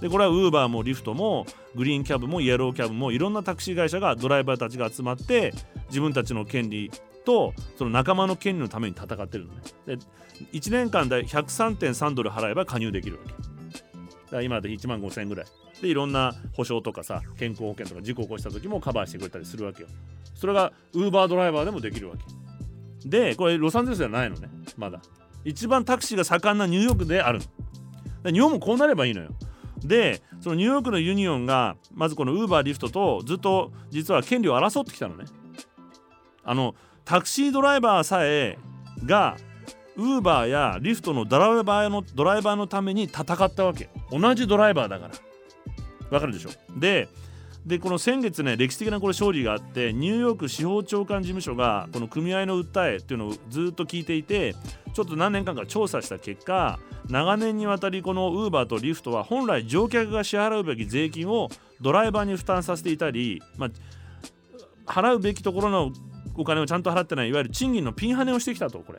[0.00, 5.52] でこれはウーバーもリフトもグリーンキャブもイエローキャブもいろんなタクシー会社がドライバーたちが集まって
[5.88, 6.90] 自分たちの権利
[7.24, 9.60] とその仲間の権利のために戦ってるのね。
[9.86, 9.98] で
[10.52, 13.32] 1年間で103.3ドル払えば加入できるわけ。
[13.32, 15.46] だから今で1万5000円ぐらい。
[15.80, 19.88] でいろんな保証とかさ健康保険とか事故を起こした時もカバーしてくれたりするわけよ。
[20.34, 22.16] それがウーバードライバーでもできるわ
[23.02, 23.08] け。
[23.08, 24.48] でこれロサンゼルスじゃないのね。
[24.76, 25.00] まだ。
[25.44, 27.40] 一番タクシーが盛んなニューヨークである
[28.24, 28.30] の。
[28.30, 29.30] 日本もこうなればいいのよ。
[29.84, 35.24] でそのニューヨークのユニオンがまずこの Uber Lyft とずっと実は権利を争ってきたのね。
[36.42, 38.58] あのタクシードライバーさえ
[39.04, 39.36] が
[39.96, 43.88] Uber や Lyft のドライバーのドライバーのために戦ったわけ。
[44.10, 45.14] 同じドライバーだから。
[46.10, 46.50] わかるでしょ？
[46.78, 47.08] で
[47.66, 54.54] でこの先月ね歴史的なこれ勝利があってニューヨーク司法長官事務所がこの組合の訴えっていうのをずっと聞いていて
[54.92, 61.48] ちょっと何年間か調査した結果長年にわたりこのウーバーとリフトは本来乗客が支払うべき税金を
[61.80, 63.68] ドライバーに負担させていたり、ま
[64.86, 65.92] あ、払うべきところの
[66.36, 68.98] お金をちゃんと払ってないいわゆる賃金のピンハネをしてきたとこれ。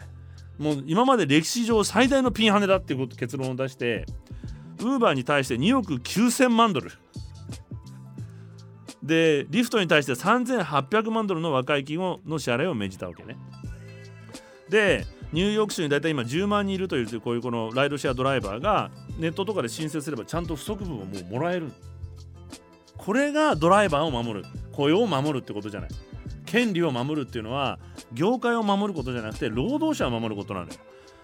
[0.58, 4.06] もう今まで歴史上最大のピンハネだっていうこと結論を出して
[4.80, 6.92] ウーバーに対して2億9000万ドル。
[9.06, 13.38] でリフトに対して3800万ドルの和解金をの支払いを命じたわけね。
[14.68, 18.90] でニューヨーク州に大体今10万人いるというこういうこのライドシェアドライバーが
[19.20, 21.72] ネットとかで申請すればちゃんと不足分をもうもらえる。
[22.98, 24.46] これがドライバーを守る。
[24.72, 25.90] 雇用を守るってことじゃない。
[26.46, 27.80] 権利を守るっていうのは
[28.14, 30.74] 業界を守ることじゃなくて労働者を守ることなのよ。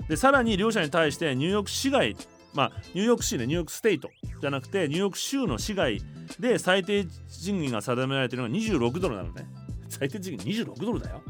[0.07, 2.15] でさらに両者に対してニューヨーク市街
[2.53, 4.09] まあニューヨーク市でニューヨークステイト
[4.41, 6.01] じゃなくてニューヨーク州の市街
[6.39, 9.45] で最低賃金が定められてるのが26ドルなのね。
[9.89, 11.21] 最低賃金26ドルだよ。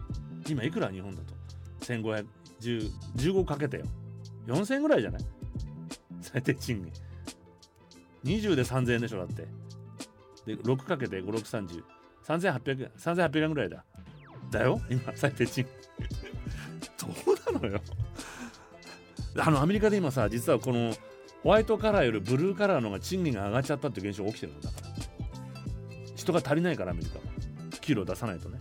[0.47, 1.33] 今いくら日本だと
[1.81, 3.85] ？1515かけてよ。
[4.47, 5.21] 4000円ぐらいじゃない？
[6.21, 6.91] 最低賃金。
[8.39, 9.47] 20で3000円でしょだって。
[10.45, 11.83] で6かけて5630
[12.25, 13.83] 3800円3800円ぐらいだ。
[14.51, 17.07] だよ今最低賃金。
[17.15, 17.81] どうなのよ。
[19.37, 20.93] あのアメリカで今さ実はこの
[21.43, 24.87] ホワイトカラーよりブルーカラーの方が賃金が上がっちゃったっていう現象が起きてるんだから
[26.15, 27.31] 人が足りないからアメリカは。
[27.81, 28.59] 給料出さないとね。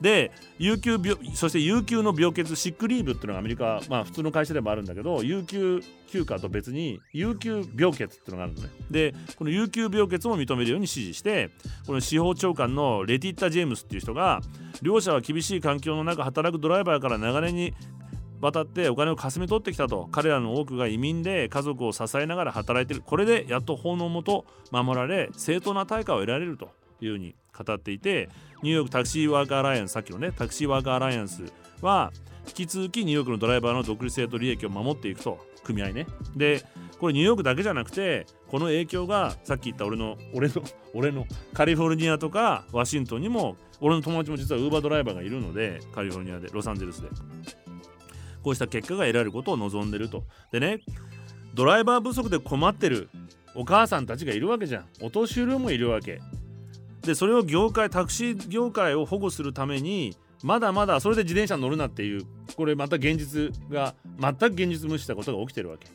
[0.00, 8.68] で有給病そして有給の病欠シックリーブっていうのがアメリカまあ普通の会社でもあるんだけど有給休暇と別に有給病欠っていうのがあるのね。
[8.90, 11.50] でこの有給病欠も認めるように指示して
[11.86, 14.40] この司法長官のレティッタ・ジェームスっていう人が
[14.82, 17.72] 両者は厳しい環境の中働くドライバーから長年に
[18.44, 20.08] 渡ってお金をかすめ取ってきたと。
[20.12, 23.02] 彼らの多くが移民で家族を支えながら働いている。
[23.04, 28.28] これでやっと法のもと守られ正当な対価を得られるというふうに語っていて
[28.62, 31.44] ニューヨークタクシーワーカーアライアンスさっきのねタクシーワーカーアライアンス
[31.80, 32.12] は
[32.46, 36.06] 引き続きニューヨークのドライバーの独立性と利益を守っていくと組合ね。
[36.36, 36.62] で
[36.98, 40.54] これニューヨークだけじゃなくてこの影響がさっき言った俺の俺の
[40.94, 47.08] 俺のカリフォルニアとかワシントンにも俺の友達も実はウーバードライバーがいるのでカリフォルニアでロサンゼルスで。
[48.44, 50.24] こうした結果が得られることを望んでると。
[50.52, 50.80] でね
[51.54, 53.08] ドライバー不足で困ってる
[53.54, 54.86] お母さんたちがいるわけじゃん。
[55.00, 56.20] お年寄りもいるわけ。
[57.02, 62.22] でそれを業界タクシー業界を保護するためにまだまだそれで自転車乗るなっていう
[62.56, 65.86] これまた現実が全く現実無視したことが起きてるわけ。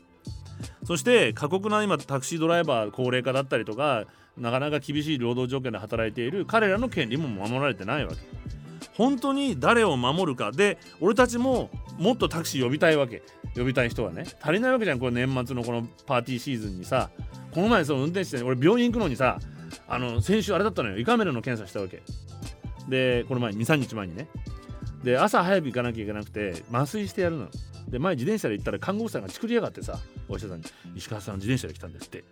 [0.85, 4.05] そして過酷な今タクシードライバー高齢化だったりとか
[4.37, 8.17] なかなか厳しい労働条件で働いている彼らの権利も守られてないわけ。
[8.95, 10.51] 本当に誰を守るか。
[10.51, 13.21] で俺たちももっとタクシー呼びたいわけ。
[13.55, 14.25] 呼びたい人はね。
[14.41, 14.99] 足りないわけじゃん。
[14.99, 17.09] これ年末のこのパーティーシーズンにさ。
[17.51, 19.39] この前その運転手で俺病院行くのにさ
[19.87, 20.97] あの先週あれだったのよ。
[20.97, 22.01] 胃カメラの検査したわけ。
[22.87, 24.27] でこの前23日前にね。
[25.03, 27.47] で朝早く行かなきゃいけなくて麻酔してやるの
[27.87, 32.23] で前自転車で行ったら看護婦さんが作りやがってさお医者さんに「石川さん自転車で来たんです」って。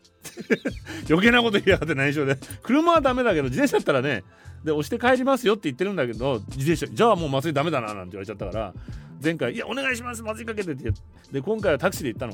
[1.09, 2.37] 余計なこと言いやがって内緒で。
[2.61, 4.23] 車はダメだけど自転車だったらね。
[4.63, 8.73] で押して帰りますよって言ってるんだけど自転車じゃあもう麻酔ダメだななんて言われちゃったから
[9.21, 10.91] 前回「いやお願いしますまずいかけて」って。
[11.31, 12.33] で今回はタクシーで行ったの。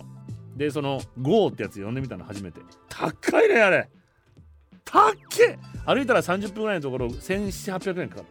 [0.56, 2.62] でその GO ってやつ呼んでみたの初めて。
[2.90, 3.90] 高いねあれ。
[4.86, 5.58] 高っけ。
[5.86, 8.26] 歩いたら30分ぐらいのところ1700800円かかっ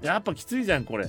[0.00, 0.06] た。
[0.06, 1.08] やっぱきついじゃんこれ。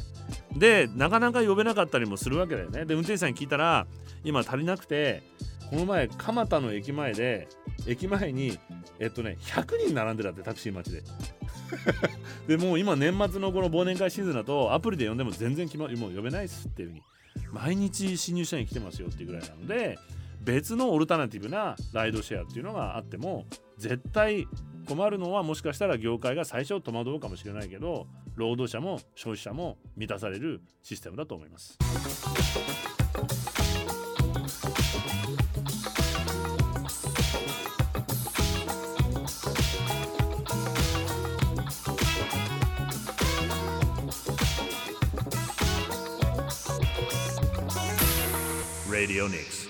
[0.56, 2.86] でなかなか呼べなかったりもするわけだよね。
[2.86, 3.88] で運転手さんに聞いたら
[4.24, 5.24] 今足りなくて
[5.72, 7.48] この前蒲田の駅前で
[7.88, 8.60] 駅前に
[9.00, 11.04] えっとね100人並んでたってタクシー待ちで
[12.58, 17.02] でもう今年末のこの忘年会シーズンだとアプリで呼んでも全然決まもう呼べないっすっていうふうに
[17.54, 19.98] 毎日新入社員来てますよっていうぐらいなので
[20.42, 23.46] 別のオルタナティブなライドシェアっていうのがあっても
[23.78, 24.48] 絶対
[24.90, 31.78] 困るのはもしかしたら業界が最初戸惑うかもしれないけど労働者も消費者も満たされるシステムだと思います。
[49.02, 49.68] Radio Nix.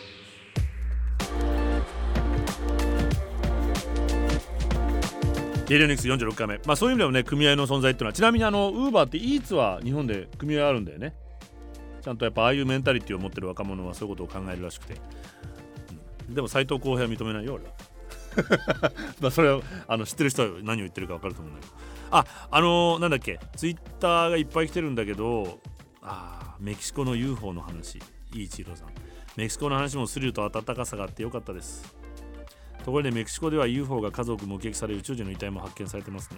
[5.69, 11.15] レディオニクス46回目、まあ、そういう意味でもね組合の存在っていうのはちなみにあのウーバーってイーツは日本で組合あるんだよね。
[12.01, 14.97] ちゃんとやっぱああいうメンタリティを持ってる若者はそういうことを考えるらしくて、
[16.27, 18.91] うん、でも斎藤浩平は認めないよ俺は。
[19.21, 21.73] まあそれはあの知ってる人は何を言ってるか分かると思うんだけど。
[22.11, 23.39] ああのー、なんだっけ。
[23.55, 25.61] ツイッターがいっぱい来てるんだけど
[26.01, 27.97] あメキシコの UFO の話。
[28.33, 28.90] いいチーロさん。
[29.37, 31.95] メキシコの話もスリルと温かさがあってよかったです。
[32.83, 36.37] ところでメキシコでは UFO が家族目撃され宇宙人の遺体も発見されてますね。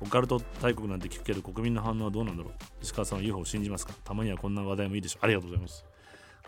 [0.00, 2.52] オカルト大国なんて聞くけど国民の反応はどうなんだろう。
[2.82, 3.92] 石川さんは UFO を信じますか？
[4.02, 5.24] たまにはこんな話題もいいでしょう。
[5.24, 5.84] ありがとうございます。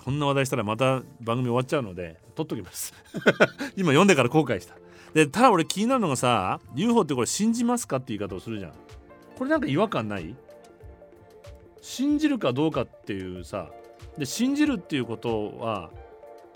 [0.04, 2.92] こんな話題したらまた番組終わっちゃうので取っときます。
[3.76, 4.74] 今読んでから後悔した。
[5.14, 8.72] でただ俺気になるのがさ UFO ってこれ信じますかって言い方をするじゃん。
[9.38, 10.34] これなんか違和感ない？
[11.80, 13.70] 信じるかどうかっていうさ
[14.18, 15.90] で信じるっていうことは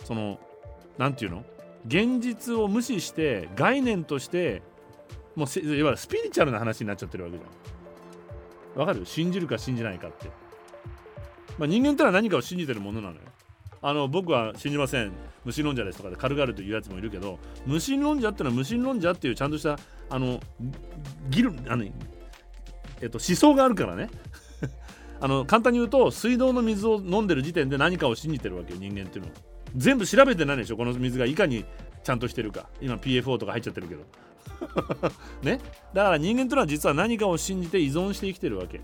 [0.05, 0.39] その
[0.97, 1.45] 何て言うの？
[1.87, 4.63] 現実を無視して概念として
[5.35, 8.81] もういわゆるスピリチュアルな話になっちゃってるわけじゃん。
[8.81, 9.07] わかる？
[9.07, 10.31] 信じるか信じないかって、
[11.59, 13.21] まあ、人間ってのは何かを信じてるものなのよ。
[13.81, 15.13] あの僕は信じません。
[15.45, 19.79] 無神論者ですとかで軽々というやつもいるけど無神論者ってのは無神論者っていうちゃんとした
[20.11, 20.41] あの
[21.31, 21.85] 議論あの、
[23.01, 24.11] えっと、思想があるからね。
[25.21, 29.37] あの簡単に言うと水道の水を飲んでる時点で何かを信じてるわけよ人間っていうのは。
[29.77, 31.65] 全部調べてないでしょこの水がいかに
[32.03, 32.69] ちゃんとしてるか。
[32.81, 34.05] 今 PFO とか入っちゃってるけど。
[35.43, 35.61] ね？
[35.93, 38.81] だから人間というのは実は何かを信じて依存して生きてるわけ。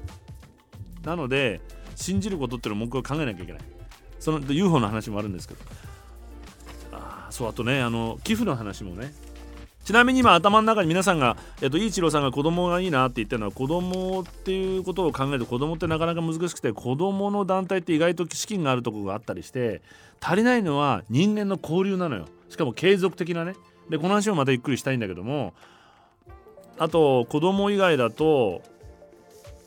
[1.05, 1.61] なので
[1.97, 3.63] 信じることっていうのを僕は考えなきゃいけない。
[4.19, 5.61] その UFO の話もあるんですけど。
[6.93, 9.13] あそうあとねあの寄付の話もね。
[9.85, 19.83] ちなみに今頭の中に皆さんが、えっと、いい一郎さんが子供がいいなって言ってるのは子供っていうことを考えると子供ってなかなか難しくて子供の団体って意外と資金があるところがあったりして
[20.21, 22.25] 足りないのは人間の交流なのよ。
[22.49, 23.55] しかも継続的なね。
[23.91, 25.53] でこの話もまたゆっくりしたいんだけども
[26.79, 28.63] あと子供以外だと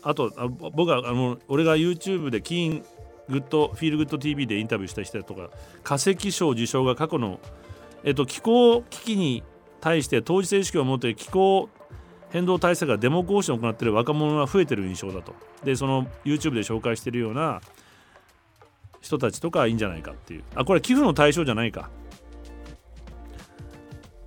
[0.01, 2.85] あとあ僕はあの俺が YouTube でキーン
[3.29, 5.49] Good Feel Good TV でインタビューした人とか
[5.83, 7.39] 化石賞受賞が過去の、
[8.03, 9.43] えっと、気候危機に
[9.81, 11.69] 対して当事者意識を持って気候
[12.29, 15.33] 変動対策がデモ行進を行っている若者が増えてる印象だと。
[15.63, 17.61] でその YouTube で紹介しているような
[19.01, 20.43] 人たちとかいいんじゃないかっていう。
[20.55, 21.89] あこれ寄付の対象じゃないか。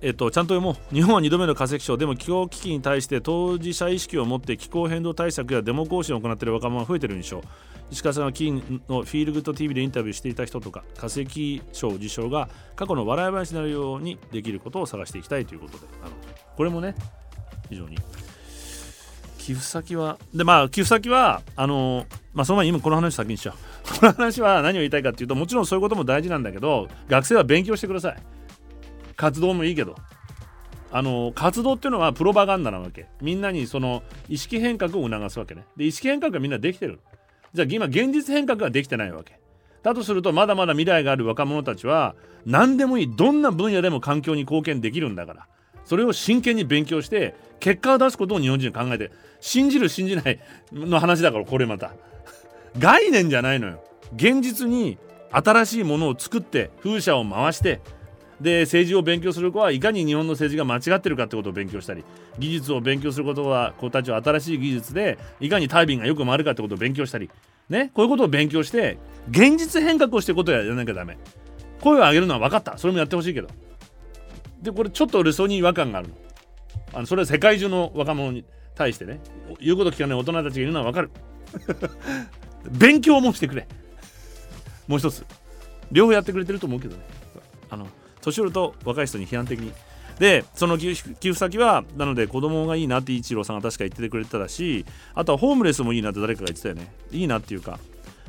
[0.03, 0.95] えっと、ちゃんと読もう。
[0.95, 7.43] 日本は2度目の化石賞でも気候危機に対して当事者意識を持って気候変動対策やデモ行進を行っている若者が増えている印象
[7.91, 16.11] 石川さんは金のフィールグッド TV でインタビューしていた人とか化石賞受賞が過去の笑い話になるようにできることを探していきたいということであの
[16.55, 16.95] これもね
[17.69, 17.97] 非常に
[19.37, 23.99] 寄付先はでまあ寄付先はあのまあその前に今この話先にしよう。
[23.99, 28.40] この話は何を言いたいかっていうともちろんそういうことも大事なんだけど学生は勉強してください。
[29.21, 29.95] 活動もいいけど。
[30.93, 33.05] あの活動っていうのはプロパガンダなわけ。
[33.21, 35.63] みんなにその意識変革を促すわけね。
[35.77, 36.99] で意識変革がみんなできてる。
[37.53, 39.39] じゃあ今現実変革ができてないわけ。
[39.83, 42.15] だとするとまだまだ未来がある若者たちは
[42.45, 43.15] 何でもいい。
[43.15, 45.47] どんな分野でも環境に貢献できるんだから。
[45.85, 50.39] それを真剣に勉強して結果を出すことを日本人は考えて信じる信じない
[50.73, 51.93] の話だからこれまた。
[52.77, 53.83] 概念じゃないのよ。
[54.15, 54.97] 現実に
[55.31, 57.79] 新しいものを作って風車を回して
[58.41, 62.03] で政治を勉強する子はいかに日本の政治が間違ってるかってことを勉強したり
[62.39, 67.29] 技術を勉強することは子たちは新しい技術でいかにタービンがよく回るかってことを勉強したり
[67.69, 68.97] ねこういうことを勉強して
[69.29, 71.17] 現実変革をしていくことをやらなきゃダメ。
[71.81, 72.77] 声を上げるのは分かった。
[72.77, 73.49] それもやってほしいけど。
[74.61, 76.15] でこれちょっと俺そに違和感があるの。
[76.93, 79.19] あのそれは世界中の若者に対してね
[79.59, 81.11] 言うこと聞かない大人たちがいるのは分かる。
[82.71, 83.67] 勉強もしてくれ。
[84.87, 85.25] もう一つ。
[85.91, 87.03] 両方やってくれてると思うけどね。
[87.69, 87.87] あの
[88.21, 89.71] 年寄ると若い人に批判的に。
[90.19, 96.93] でその寄付先はなので子供がいいなって一郎さんが確か言っててくれてたしあとはホームレスもいいなって誰かが言ってたよね。
[97.11, 97.79] いいなっていうか。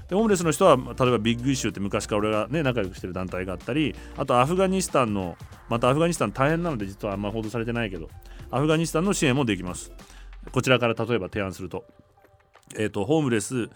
[0.08, 5.36] でホームレスの人は例えばビッグイシューって昔から俺がね仲良くしてる団体があったりあとアフガニスタンの
[5.68, 8.08] またアフガニスタン大変なので実はあんま報道されてないけど
[8.50, 9.92] アフガニスタンの支援もできます。
[10.50, 11.84] こちらから例えば提案すると
[12.76, 13.68] えっ、ー、とホームレス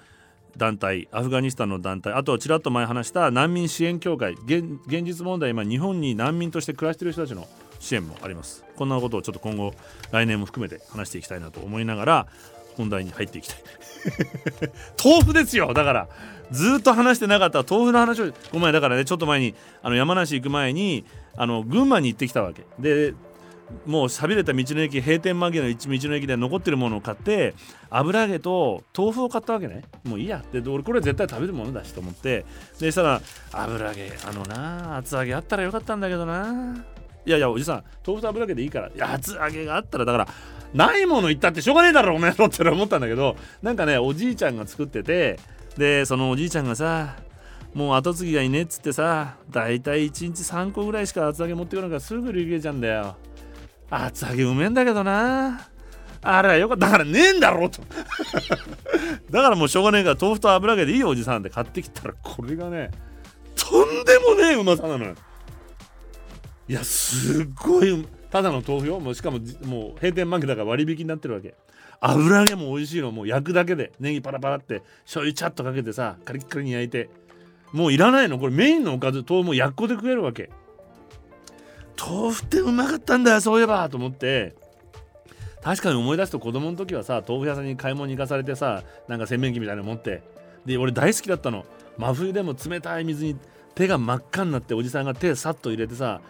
[0.57, 4.35] 団体アフガニスタンの団体あとちらっと前話した難民支援協会。
[4.35, 7.47] 現実問題今日本に難民として暮らしている人たちの
[7.79, 8.65] 支援もあります。
[8.77, 9.73] こんなことをちょっと今後
[10.11, 12.27] 来年も含めて話していきたいなと思いながら
[12.77, 13.57] 本題に入っていきたい。
[15.03, 15.73] 豆腐ですよ。
[15.75, 16.09] だから
[16.51, 21.05] ずっと話してなかった豆腐の話をごめんだからねちょっと前にあの山梨行く前に
[21.37, 22.67] あの群馬に行ってきたわけ。
[22.79, 23.15] で
[23.85, 27.55] もう寂れた道の駅閉店間際の道の駅で残ってるものを買って
[27.91, 29.83] 油揚げと豆腐を買ったわけね。
[30.05, 30.39] もういいや。
[30.39, 32.45] って俺これ絶対食べるものだしと思って。
[32.79, 33.21] でしたら
[33.53, 36.85] 油揚げあのな厚揚げあったらよかったんだけどな。
[37.25, 38.89] いやいやおじさん豆腐と油揚げでいいから。
[38.89, 40.29] いや厚揚げがあったらだから
[40.73, 43.37] ないもの言ったってしょうがねえだろお前のって思ったんだけど。
[43.63, 45.39] なんかねおじいちゃんが作ってて
[45.77, 47.17] でそのおじいちゃんがさ
[47.75, 53.17] もう後継ぎがいねっつってさだいたい1日3個ぐらいしか厚揚げ持ってこないからすぐ売り切れちゃうんだよ。
[53.91, 55.69] 厚揚げうめえんだけどな。
[56.23, 56.87] あれはよかった。
[56.87, 57.83] だからねえんだろうと。
[59.31, 62.15] だからもうしょうがねえから豆腐と油揚げでいいおじさんで買ってきたら。
[62.23, 62.91] これがね
[63.55, 65.15] とんでもねえうまさなのよ。
[66.69, 68.99] いやすっごいただの豆腐よ。
[68.99, 71.55] もうしかももう閉店負けだから割引になってるわけ。
[72.01, 73.13] 油揚げも美味しいの。
[73.13, 77.09] もう焼くだけでネギパラパラって醤油チャッとかけてさカリッカリに焼いて。
[77.73, 78.39] もういらないの。
[78.39, 79.25] これメインのおかず。
[79.29, 80.51] 豆腐も焼くこで食えるわけ。
[81.99, 84.55] 豆腐ってうまかったんだよそういえばと思って。
[85.63, 90.23] 確かに思い出すと子供の時はさ豆腐屋さんに買い物に行かされてさなんか洗面器みたいなの持って。
[90.65, 91.65] で俺大好きだったの。
[91.97, 93.37] 真冬でも冷たい水に
[93.75, 96.21] 手が真っ赤になっておじさんが手さっと入れてさ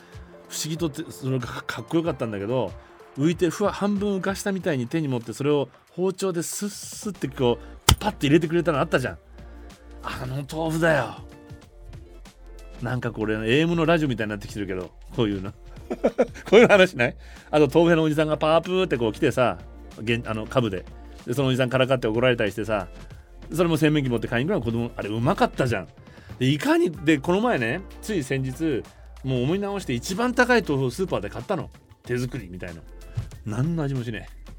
[0.49, 2.73] 不思議とそれがかっこよかったんだけど
[3.19, 9.19] 浮いてふわ半分浮かしたみたいに手に持ってそれを包丁でスッスッってこうパッて入れてくれたのあったじゃん。
[10.03, 11.17] あの豆腐だよ。
[12.83, 14.91] なんかこれ AM のラジオみたいになってきてるけど。
[15.15, 15.53] こういうの。
[16.51, 17.17] こういう話ない？
[17.51, 19.59] あと豆腐屋のおじさんがパープーってこう来てさ
[20.27, 20.85] あの株で。
[21.27, 22.87] でそのおじさんからかって怒られたりしてさ
[23.53, 25.89] それも洗面器持って買いに行くの子供あれうまかったじゃん。
[26.39, 28.83] でいかにでこの前ねつい先日
[29.25, 31.71] もう思い直して一番高い豆腐をスーパーで買ったの。
[32.05, 32.81] 手作りみたいな。
[33.45, 34.51] 何の味もしねえ。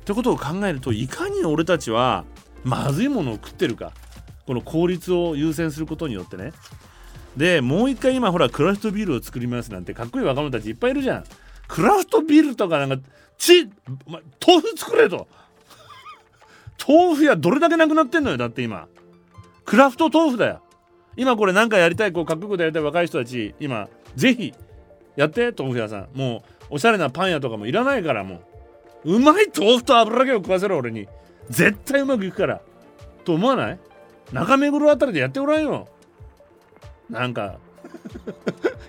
[0.00, 2.24] ってことを考えるといかに俺たちは
[2.62, 3.92] まずいものを食ってるか。
[4.46, 6.52] この効率を優先することによってね。
[7.36, 11.24] でもう一回今ほらクラフトビールを作りますなんてかっこいい若者たちいっぱいいるじゃん。
[11.66, 13.04] クラフトビールとかなんか
[13.36, 13.66] ち、
[14.06, 15.26] ま、豆腐作れと。
[16.86, 18.86] 豆腐屋どれだけなくなってんのよだって今。
[19.64, 20.60] クラフト豆腐だよ。
[21.16, 24.52] 今これ何かやりたいこうかっこよくやりたい若い人たち今ぜひ
[25.16, 26.08] やって豆腐屋さん。
[26.14, 28.42] もうおしゃれなパン屋とかもいらないからも
[29.04, 29.16] う。
[29.16, 31.08] うまい豆腐と油揚げを食わせろ俺に。
[31.50, 32.60] 絶対うまくいくから。
[33.24, 33.78] と思わない？
[34.32, 35.88] 中目黒あたりでやってごらんよ。
[37.10, 37.58] なんか。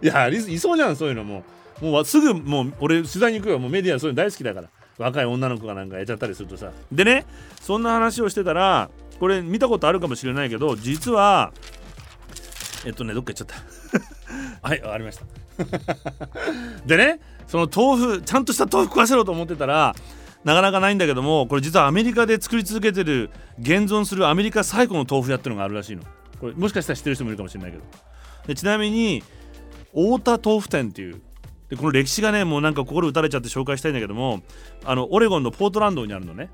[0.02, 1.44] いやいそうじゃんそういうのも。
[1.82, 3.60] もうすぐもう俺取材に行くよ。
[3.60, 4.70] もうメディアそういうの大好きだから。
[4.98, 6.72] 若い女の子がなんかやっちゃったりするとさ。
[6.92, 7.26] でね
[7.62, 8.90] そんな話をしてたら
[9.20, 11.52] これ見たことあるかもしれないけど実は
[12.86, 14.64] えっとねどっか行っちゃった。
[14.68, 15.26] はいありました。
[16.86, 19.96] でねその豆腐ちゃんとした豆腐食わせろと思ってたら
[20.44, 26.04] なかなかないんだけどもこれ実はアメリカで作り続けてる現存するアメリカ最古の豆腐屋っていうのがあるらしいの。
[26.40, 27.84] これもしかしたら知ってる人もいるかもしれないけど。
[28.48, 29.24] でちなみに
[29.92, 31.22] 太田豆腐店っていう
[31.70, 34.44] でこの歴史がねもうなんか心打たれちゃって紹介したいんだけども
[34.84, 36.50] あのオレゴンのポートランドにあるのね。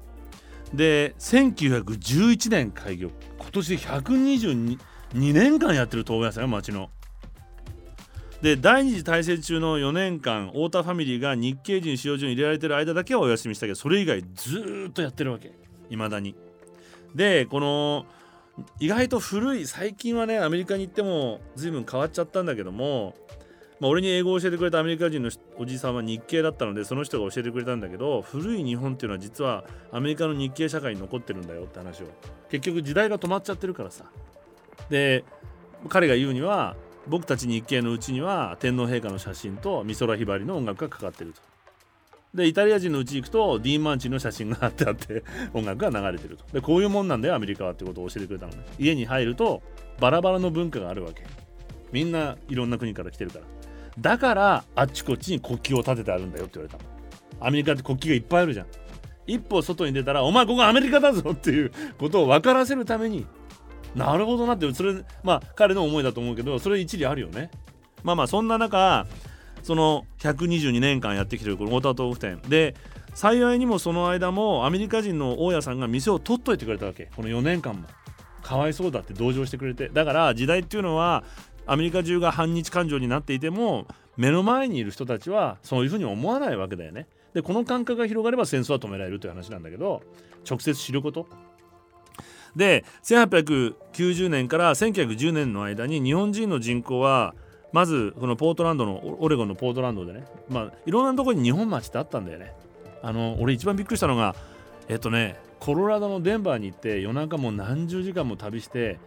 [0.73, 4.77] で1911年開業今年122
[5.13, 6.89] 年間やってる豆腐屋さんよ町の。
[8.41, 15.51] で第二次大戦中の4年間太田ファミリーが日系人使用所に入れられてる間だけはお休みしたけどそれ以外ずっとやってるわけ。
[15.89, 16.36] いまだに。
[17.13, 18.05] でこの
[18.79, 23.15] 意外と古い最近はねアメリカに行っても随分変わっちゃったんだけども、
[23.79, 32.07] まあ、俺に英語を教えてくれたアメリカ人のおじさんは日系だったのでその人が教えてくれたんだけど古い日本っていうのは実はアメリカの日系社会に残ってるんだよって話を
[32.49, 34.05] 結局時代が止まっちゃってるからさ
[34.89, 35.23] で
[35.89, 36.75] 彼が言うには
[37.07, 41.50] 僕たち日系のうちには天皇陛下の写真と美空ひばりの音楽がかかってると。
[42.34, 45.23] でイタリア人のうち行くとディーン・マンチの写真があってあって
[45.53, 46.45] 音楽が流れてると。
[46.53, 48.59] でこういうもんなんだよアメリカはってことを教えてくれたのね。
[48.79, 49.61] 家に入ると
[49.99, 51.23] バラバラの文化があるわけ。
[51.91, 53.45] みんないろんな国から来てるから。
[53.99, 56.89] だからあっちこっちに国旗を立ててあるんだよって言われたの。
[57.45, 58.67] アメリカって国旗がいっぱいあるじゃん。
[59.27, 63.25] 一歩外に出たらお前ここアメリカだぞっていうことを分からせるために。
[63.93, 67.51] なるほどなってそれまあ彼の思いだと思うけどそれ一理あるよね。
[68.03, 69.05] まあまあそんな中
[69.64, 72.41] その122年間やってきてるこの太田豆腐店。
[72.47, 72.76] で
[73.14, 77.09] 幸いにもその間もアメリカ人の大家さんが店を取っといてくれたわけ。
[77.16, 77.88] この4年間も。
[78.41, 79.89] かわいそうだって同情してくれて。
[79.89, 81.24] だから時代っていうのは
[81.66, 83.88] アメリカ中が反日感情になっていても
[84.18, 87.07] 目の前にいる人たちはそういうふうに思わないわけだよね。
[87.34, 90.01] でこの感覚が広がれば戦争は止められるという話なんだけど
[90.49, 91.28] 直接知ること。
[92.55, 97.34] で1890年から1910年の間に日本人の人口は
[97.74, 102.53] まずこのポートランドのオレゴンのポートランドでねまあいろんなところに日本町ってあったんだよね。
[103.03, 104.36] あの俺一番びっくりしたのが
[104.89, 108.99] えっとねコロラドのデンバーに行って夜中もう何十時間も旅して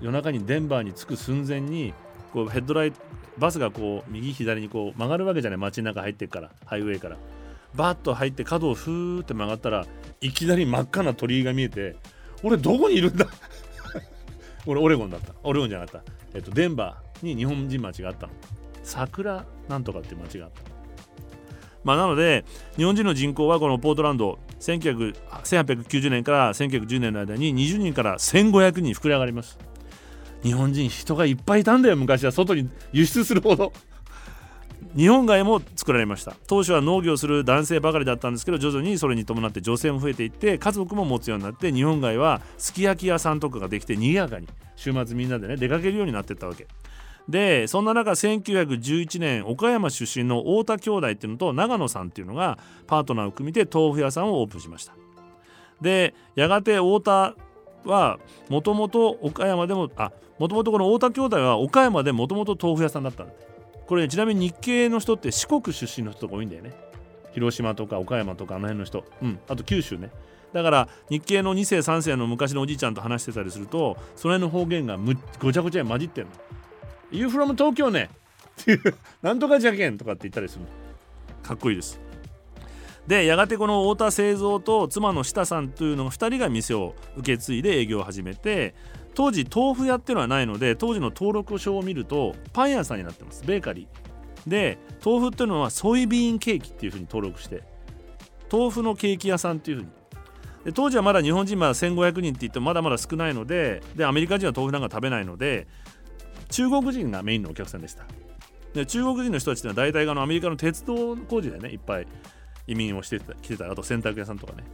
[0.00, 1.94] 夜中にデンバーに着く寸前に
[2.32, 3.00] こうヘッドライト
[3.38, 5.58] バスがこう右左にこう曲がるわけじゃない。
[5.58, 7.16] 街の中入ってっからハイウェイから。
[7.74, 9.86] バッと入って角をふーって曲がったら
[10.22, 11.96] いきなり真っ赤な鳥居が見えて
[12.42, 13.26] 俺どこにいるんだ？
[14.66, 15.34] 俺オレゴンだった。
[15.44, 16.12] オレゴンじゃなかった。
[16.34, 18.32] えっとデンバーに日本人町があったの。
[18.82, 20.68] 桜なんとかっていう町があったの。
[21.84, 22.44] まあなので
[22.76, 29.58] 日本人の人口はこのポートランド1890年から1910年の間に20人から1500人膨れ上がります。
[30.42, 32.32] 日本人人がいっぱいいたんだよ昔は。
[32.32, 33.72] 外に輸出するほど。
[34.96, 36.34] 日本街も作られました。
[36.46, 46.66] 当初は農業する男性ばかりだったんですけど徐々にそれに伴って女性も増えていって家族も持つようになって日本街はすき焼き屋さんとかができて賑やかに週末みんなでね出かけるようになってったわけ。
[47.28, 54.94] でそんな中1911年岡山出身の太田兄弟っていうのと長野さんっていうのがパートナーを組みて豆腐屋さんをオープンしました。
[55.82, 57.34] でやがて太田
[57.84, 58.18] は
[58.48, 63.32] もともと岡山でもあもともとこの太田兄弟は岡山でもともと豆腐屋さんだったんだ
[63.88, 66.72] これ、ね、ちなみに日系の人って四国出身の人が多いんだよね。
[67.32, 69.04] 広島とか岡山とかあの辺の人。
[69.22, 69.38] うん。
[69.48, 70.10] あと九州ね。
[70.52, 76.30] だから日系の2世3世の昔のおじいちゃんと話してたりするとその辺の方言がむごちゃごちゃに混じってんの。
[77.10, 78.10] You from 東京ね。
[78.60, 80.68] っていうなんとかじゃけんとかって言ったりするの。
[81.42, 81.98] かっこいいです。
[83.06, 88.74] でやがてこの太田製造と妻の下さんというのが2人が店を受け継いで営業を始めて
[89.14, 93.44] 当時豆腐屋っていうのはないので当時の登録書を見るとパン屋さんになってます。
[93.44, 94.50] ベーカリー。
[94.50, 97.62] で豆腐っていうのはソイビーンケーキっていうふうに登録して
[98.50, 99.88] 豆腐のケーキ屋さんっていうふうに。
[100.64, 105.66] で当時はまだ日本人まだ1500人って言ってもまだまだ少ないのででアメリカ人は豆腐なんか食べないので
[106.50, 108.04] 中国人がメインのお客さんでした。
[108.74, 112.06] で中国人の人たちっていうのは大体あのアメリカの鉄道工事でねいっぱい
[112.66, 114.64] 移民をしてきてたあと洗濯屋さんとかね。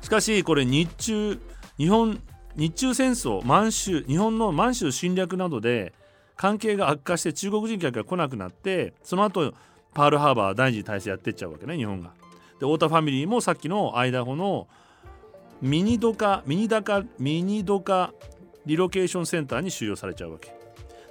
[0.00, 1.40] しかしこれ日中
[1.78, 2.20] 日本
[2.56, 5.92] 日中戦争満州日本の満州侵略などで
[6.36, 9.54] 関係が悪化して中国人客が来なくなってその後
[9.94, 12.10] パールハーバー第二次大戦やってっちゃうわけね日本が。
[12.58, 14.66] で太田ファミリーもさっきのアイダホの
[15.60, 18.12] ミニドカミニダカミニドカ
[18.64, 20.54] リロケーションセンターに収容されちゃうわけ。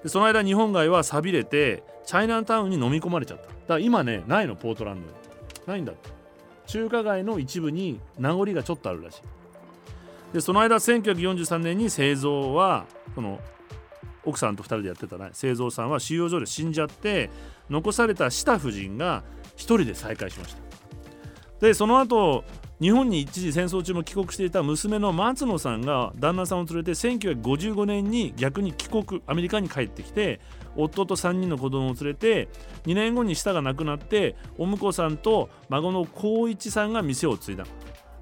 [0.04, 3.48] でその間日本街は寂れてチャイナタウンに飲み込まれちゃった。
[3.48, 5.14] だから今ねないのポートランドに。
[5.66, 6.10] ないんだって。
[6.68, 9.22] 中華街の一部に名残がちょっとあるらしい。
[10.36, 13.40] でその間1943年に製造はその
[14.26, 17.30] 奥さんと2人でやってたね製造さんは収容所で死んじゃって
[17.70, 19.24] 残された下夫人が
[19.56, 20.62] 1人で再会しました。
[21.62, 22.44] でその後
[22.82, 30.42] 日本に一時戦争中も帰国していた娘の松野さんが旦那さんを連れて1955年に逆に帰国アメリカに帰ってきて
[30.76, 32.50] 夫と3人の子供を連れて
[32.88, 37.66] 2年後に舌がなくなってお婿さんと孫の光一さんが店を継いだ。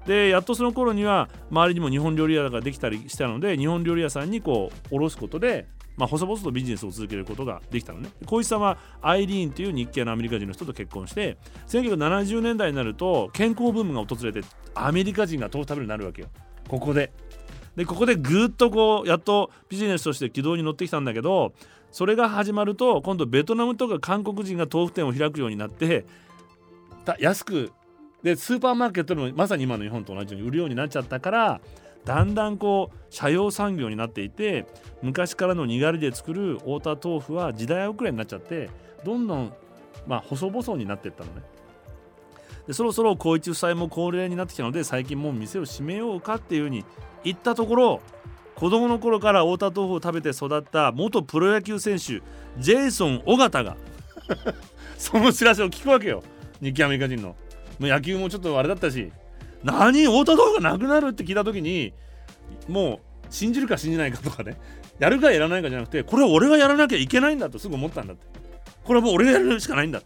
[0.06, 8.10] でやっとその頃には周りにも日本料理屋ができたりしたので日本料理屋さんにこう卸すことでまあ、細々とビジネスを続けることができたのね。
[8.26, 11.38] 小石さんはアイリーンという日系のアメリカ人の人と結婚して
[11.68, 14.40] 1970年代になると健康ブームが訪れて
[14.74, 16.28] アメリカ人が豆腐食べるようになるわけよ。
[16.68, 17.12] ここで。
[17.76, 21.54] でここでぐっとこうやっとビジネスとして軌道に乗ってきたんだけど
[21.90, 26.06] それが始まると今度ベトナムとか韓国人が豆腐店を開くようになって
[27.18, 27.72] 安く
[28.24, 31.60] でスーパーマーケットでもまさに今の日本と同じように売るようになっちゃったから
[32.06, 34.66] だんだんこう社用産業になっていて
[35.02, 38.70] 昔からのにがりで作る太田豆腐は時代遅れになっちゃって
[39.04, 39.52] どんどん
[40.06, 41.42] まあ細々になっていったのね。
[42.66, 46.84] でそろそろ光一夫妻も高齢になってきたので最近もう店を閉めようかっていうふうに
[47.22, 48.00] 言ったところ
[48.54, 52.22] 子供の頃から太田豆腐を食べて育った元プロ野球選手
[52.58, 53.76] ジェイソン・尾形が
[54.96, 56.22] その知らせを聞くわけよ。
[56.62, 57.36] 日系アメリカ人の。
[57.78, 59.12] もう野球もちょっとあれだったし
[59.62, 61.92] 何太田豆腐がなくなるって聞いた時に
[62.68, 64.58] もう信じるか信じないかとかね
[64.98, 68.26] やるかやらないかじゃなくてこれは俺がやらなきゃいけないんだとすぐ思ったんだって。
[68.84, 70.02] これはもう俺がやるしかないんだ。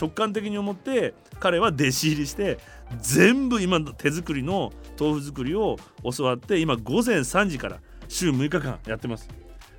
[0.00, 2.58] 直感的に思って彼は弟子入りして
[3.00, 5.76] 全部今手作りの豆腐作りを
[6.16, 9.28] 教わって今午前3時から週6日間やってます。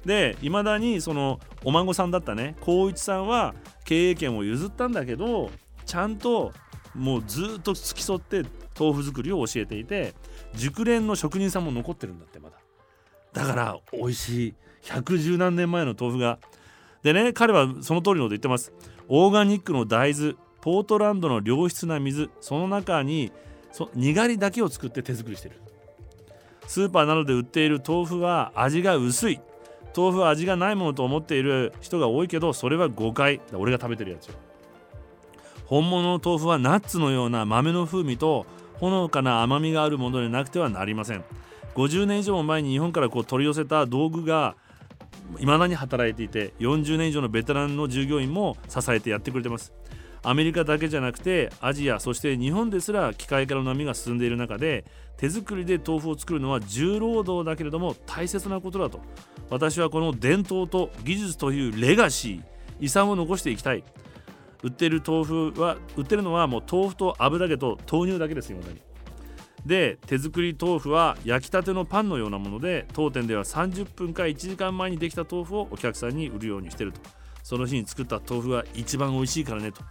[0.06, 5.50] でいまだにそのお孫さんだったね光一さんは経営権を譲ったんだけど
[5.86, 6.52] ちゃんと
[6.96, 8.44] もうずっと付き添って
[8.80, 10.14] 豆腐作りを教えていて
[10.54, 12.58] 熟練の職人さんも残ってるんだってまだ。
[13.34, 14.54] だから美味しい。
[14.84, 16.39] 110何年前の豆腐が。
[17.04, 18.74] でね彼はその通りのこと言ってます。
[19.08, 23.32] オーガニックの大豆ポートランドの良質な水その中に
[23.72, 25.56] そにがりだけを作って手作りしてる。
[26.68, 29.39] スーパーなどで売っている豆腐は味が薄い。
[29.96, 33.42] 豆腐は味がないものと思っている人が多いけどそれは誤解。
[33.54, 34.36] 俺が食べてるやつよ。
[35.72, 41.24] 本物の豆腐はナッツのような豆の風味とほのかな甘みがあるものでなくてはなりません。
[41.76, 44.58] 50年以上も前に日本からこう取り寄せた道具が
[45.38, 49.72] 未だに働いていて40年以上のベテランの従業員も支えてやってくれてます。
[50.24, 54.84] アメリカだけじゃなくてアジアそして日本ですら機械化の波が進んでいる中で
[55.16, 59.00] 手作りで豆腐を作るのは重労働だけれども大切なことだと。
[59.50, 62.44] 私はこの伝統と技術というレガシー
[62.82, 63.86] 遺産を残していきたい。
[64.64, 68.82] 売ってる豆腐は売ってるのはもう豆腐と油揚げと豆乳だけですよに。
[69.66, 76.99] で手作り豆腐は焼きたてのパンのようなもので当店では30分か1時間前にできた豆腐をお客さんに売るようにしてると。
[77.43, 79.82] その日に作った豆腐が一番美味しいからねと。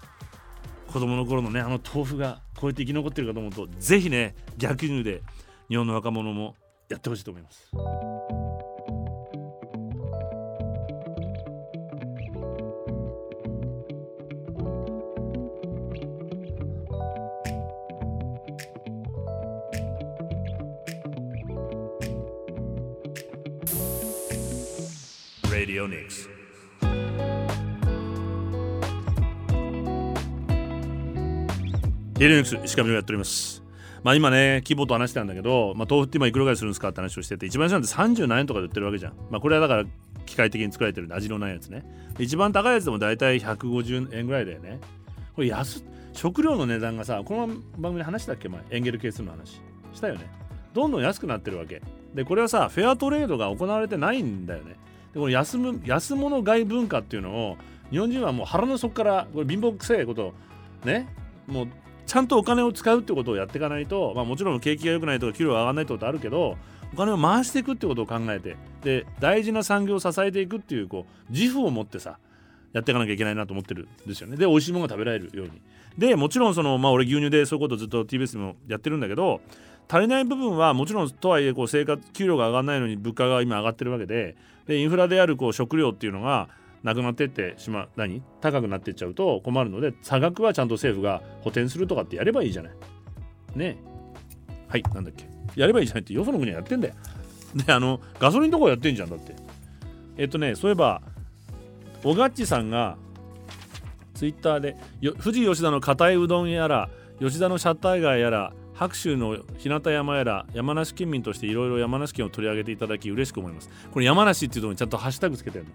[0.93, 5.23] 子供の頃のねあの豆腐がこうやって生き残ってるかと思うとぜひね逆輸入で
[5.69, 6.57] 日本の若者も
[6.89, 7.71] やってほしいと思います。
[25.81, 26.29] Radio Nix
[32.19, 33.63] レディオニクス石上をやっております。
[34.03, 39.15] まあ今ね規模と話してたんだけど、まあ、豆腐って今いくらぐらいするんですかって話をしてて一番安いのって37円とかで売ってるわけじゃん。
[39.31, 39.89] まあこれはだから
[40.27, 41.83] 機械的に作られてる味のないやつね。
[42.19, 44.81] 一番高いやつでも大体150円ぐらいだよね。
[45.35, 47.47] これ安食料の値段がさこの
[47.79, 48.61] 番組で話したっけ前？
[48.71, 49.63] エンゲル係数の話。
[49.95, 50.31] したよね。
[50.75, 51.81] どんどん安くなってるわけ。
[52.15, 54.77] でこれはさフェアトレードが行われてないんだよね。
[55.15, 57.57] この安む安物買い文化っていうのを
[57.91, 60.33] 日本人はもう腹の底からこれ貧乏くせえこと
[60.85, 61.09] ね
[61.47, 61.69] もう
[62.07, 66.57] ちゃんとお金を使うってことをやっていかないと、まあ、もちろん景気が良くないとか給料が上がらないってことあるけど
[66.93, 72.19] お金を回していくってことを考えてで大事な産業を支えていくっていうこう自負を持ってさ
[72.73, 74.37] やっていかなきゃいけないなと思ってるんですよね。
[74.37, 75.61] で美味しいものが食べられるように。
[75.99, 79.41] でもちろんそのまあ俺牛乳でそういうことずっと TBS でもやってるんだけど
[79.89, 84.37] 足りない部分はもちろんとはいえこう生活給料が上がらないのに物価が今上がってるわけで
[84.71, 86.49] でインフラであるこう食料っていうのが
[86.85, 88.23] なくなってってしまう何？
[88.41, 92.73] 高くなってっちゃうと困るので差額はちゃんと政府が補填するとかってやればいいじゃない。
[93.57, 93.77] ね
[94.69, 96.95] はいなんだっけやればいいじゃないってよその国はやってんだよ。
[97.57, 99.35] であのガソリンとかやってんじゃんだって。
[100.17, 101.03] えっとねそういえば
[102.05, 102.97] おがっちさんが
[104.15, 104.77] ツイッターで
[105.23, 113.69] 富士吉田の硬いうどんやら吉田のシャッター街やら白州の日向山やら山梨県民としていろいろ山梨県を取り上げていただき嬉しく思います。
[113.93, 115.71] これ山梨っていうところにちゃんとハッシュタグつけてるの。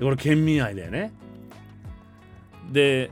[0.00, 1.12] これ県民愛だよね。
[2.72, 3.10] で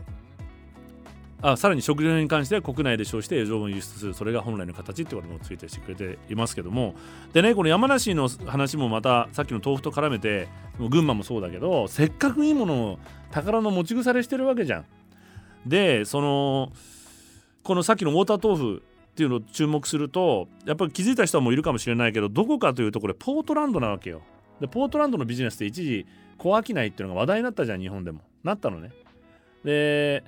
[1.42, 4.14] あさらに食料に関しては国内で消費して余剰分輸出する。
[4.14, 6.94] それが本来の形ってこともツイートしてくれていますけども。
[7.34, 10.48] でねこの山梨の話もまたさっきの豆腐と絡めて
[10.78, 12.98] 群馬もそうだけどせっかくいいものを
[13.32, 14.84] 宝の持ち腐れしてるわけじゃん。
[15.66, 16.72] でその
[17.64, 18.82] このさっきのウォーター豆腐
[19.14, 24.22] っていうのを注目するとやっぱり気づいた人もいるかもしれないけどどこかというとこれポートランドなわけよ。
[24.60, 26.04] でポートランドのビジネスって一時
[26.36, 28.22] 小商いっていうのが話題になったじゃん日本でも。
[28.42, 28.90] なったのね。
[29.64, 30.24] で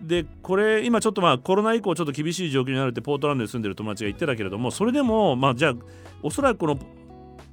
[0.00, 5.74] でこれ今ちょっとまあコロナ以降ちょっと厳しい状況になるってポートランドに住んでる友達が言ってたけれどもそれでもまあじゃあ
[6.22, 6.78] おそらくこの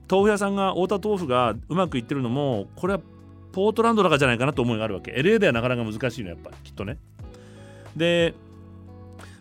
[0.09, 3.01] 豆腐屋さんが太田豆腐がうまくいってるのもこれは
[3.51, 6.97] ポートランドだからじゃないかなと思いがあるわけ LA ではなかなか難しいのやっぱりきっとね
[7.95, 8.33] で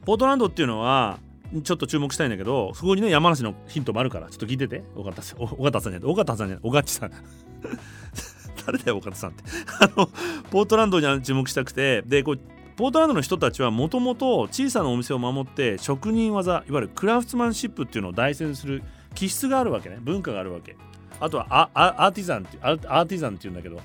[0.04, 1.18] ポートランドっていうのは
[1.64, 4.82] ちょっと注目したいんだけどそこにね山梨のヒントもあるからちょっと聞いてて。
[4.94, 6.10] 尾形さん尾形さんじゃない。
[6.10, 6.60] 尾形さんじゃない。
[6.62, 7.12] 尾形さん。
[8.66, 9.44] 誰だよ尾形さんって。
[9.80, 10.06] あの
[10.50, 12.02] ポートランドに注目したくて。
[12.02, 12.40] でこう
[12.76, 18.82] ポートランドの人たちはもともと小さなお店を守って職人技いわゆるクラフトマンシップっていうのを大切にする
[19.14, 19.98] 気質があるわけね。
[20.00, 20.76] 文化があるわけ。
[21.18, 23.80] あとはアアーティザンってアーティザンっていうんだけど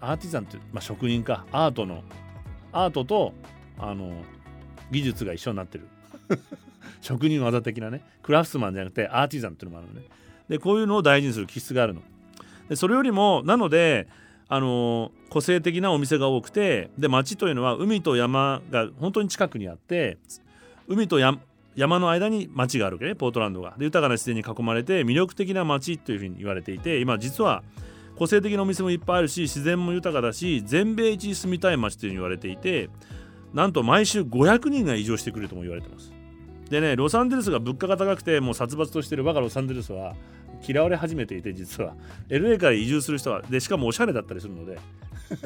[0.00, 1.44] アーティザンって、まあ、職人か。
[1.50, 2.04] アートの。
[2.72, 3.32] アートと
[3.78, 4.12] あの
[4.90, 5.86] 技術が一緒になってる。
[7.00, 10.06] 職人技的なねクラフトマンじゃなくてアーティザンっていうのもあるのね。
[10.48, 12.02] でこういうのを大事にする気質があるの。
[12.68, 14.08] でそれよりもなので
[14.48, 20.18] あの個性的なお店が多くてで町というのは海と山が本当に近くにあって
[20.86, 21.40] 海と山
[21.98, 23.74] の間に町があるわけねポートランドが。
[23.76, 27.62] で豊かな自然に囲まれて魅力的な町というふうに言われていて今実は
[28.16, 32.88] 個性的なお店もいっぱいあるし自然も豊かだし全米一に住みたい町というふうに言われていて
[33.56, 36.12] なんと毎週500人が移住してくるとも言われてます。
[36.68, 40.14] でねロサンゼルスが物価が高くてもう殺伐としてる我がロサンゼルスは
[40.68, 41.94] 嫌われ始めていて実は。
[42.28, 44.78] LA から移住する人はでしかもおしゃれだったりするので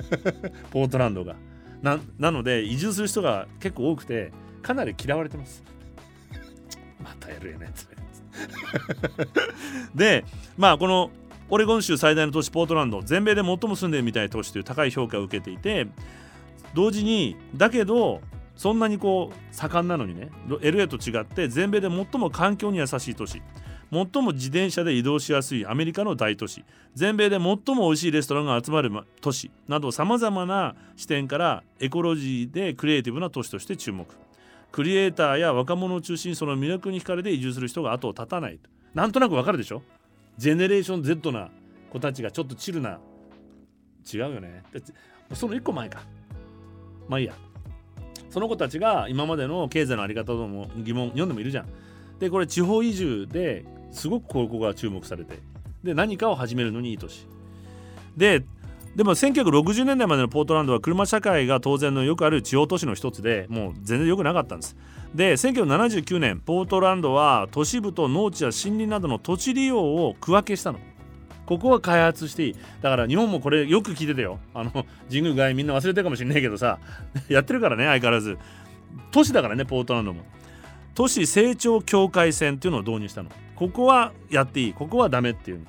[0.72, 1.36] ポートランドが。
[1.82, 5.62] ななので移住する人が結構多くてかなり嫌われてます。
[7.00, 7.88] また LA のやつ
[9.94, 10.24] で
[10.58, 11.12] まあこの
[11.48, 15.86] オレゴン州最大の都市ポートランド全米で最も住んでるみたいな都市という高い評価を受けていて
[16.74, 18.20] 同時にだけど
[18.56, 23.42] そんなにこう盛んなのにね LA と違って全米で最も環境に優しい都市
[23.92, 26.64] 最も自転車で移動しやすいアメリカの大都市
[26.94, 27.40] 全米で最
[27.74, 34.06] も美味しいレストランが集まる都市などさまざまな視点からエコロジーでクリエイティブな都市として注目。
[34.70, 38.60] クリエイターや若者を中心にその魅力に惹かれて移住する人が後を絶たない
[38.94, 39.82] なんとなくわかるでしょ？
[40.38, 41.50] ジェネレーション Z な
[41.90, 43.00] 子たちがちょっとチルな。
[44.12, 44.62] 違うよね。
[45.34, 46.02] その1個前か。
[47.10, 47.34] まあいいや。
[48.30, 51.66] その子たちが今までの経済の在り方とも疑問読んでもいるじゃん。
[52.20, 55.40] でこれ地方移住ですごくここが注目されて。
[55.82, 57.26] で何かを始めるのにいい年。
[58.16, 58.44] で
[58.94, 64.76] でも1960年代までのポートランドは車社会が当然のよくある地方都市の一つでもう全然良くなかったんです。
[65.14, 70.78] で1979年ポートランドは都市部と農地や森林などの土地利用を区分けしたの。
[71.50, 72.56] ここは開発していい。
[72.80, 74.38] だから日本もこれよく聞いててよ。
[74.54, 74.70] あの
[75.08, 76.78] 神宮外みんな忘れてるかもしれないけどさ。
[77.28, 78.38] やってるからね相変わらず。
[79.10, 80.22] 都市だからねポートランドも。
[80.94, 83.30] 都市成長境界線っていうのを導入したの。
[83.56, 84.72] ここはやっていい。
[84.72, 85.66] ここはダメっていう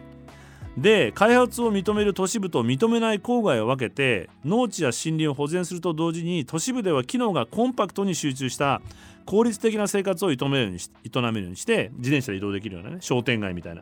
[0.77, 8.81] で開発を認める都市部と認めない郊外を分けて農地や森林を保全すると同時に都市部では機能がコンパクトに集中した
[9.25, 13.81] 効率的な生活を営めるようにし営めるようにして自転車で移動できるようなね商店街みたいな。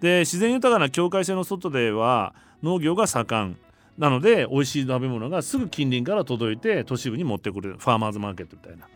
[0.00, 3.56] で自然豊かな境界線の外では農業が盛ん
[3.98, 8.88] なので美味しい食べ物がすぐ近隣から届いて都市部に持ってくるファーマーズマーケットみたいな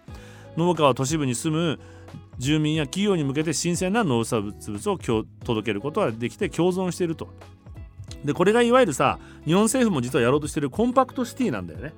[0.56, 1.78] 農家は都市部に住む
[2.38, 4.98] 住民や企業に向けて新鮮な農産物を
[5.44, 7.28] 届けることができて共存していると。
[8.24, 11.92] でこれがいわゆるさ日本政府も実はやろうとしてるコンパクトシティなんだよね。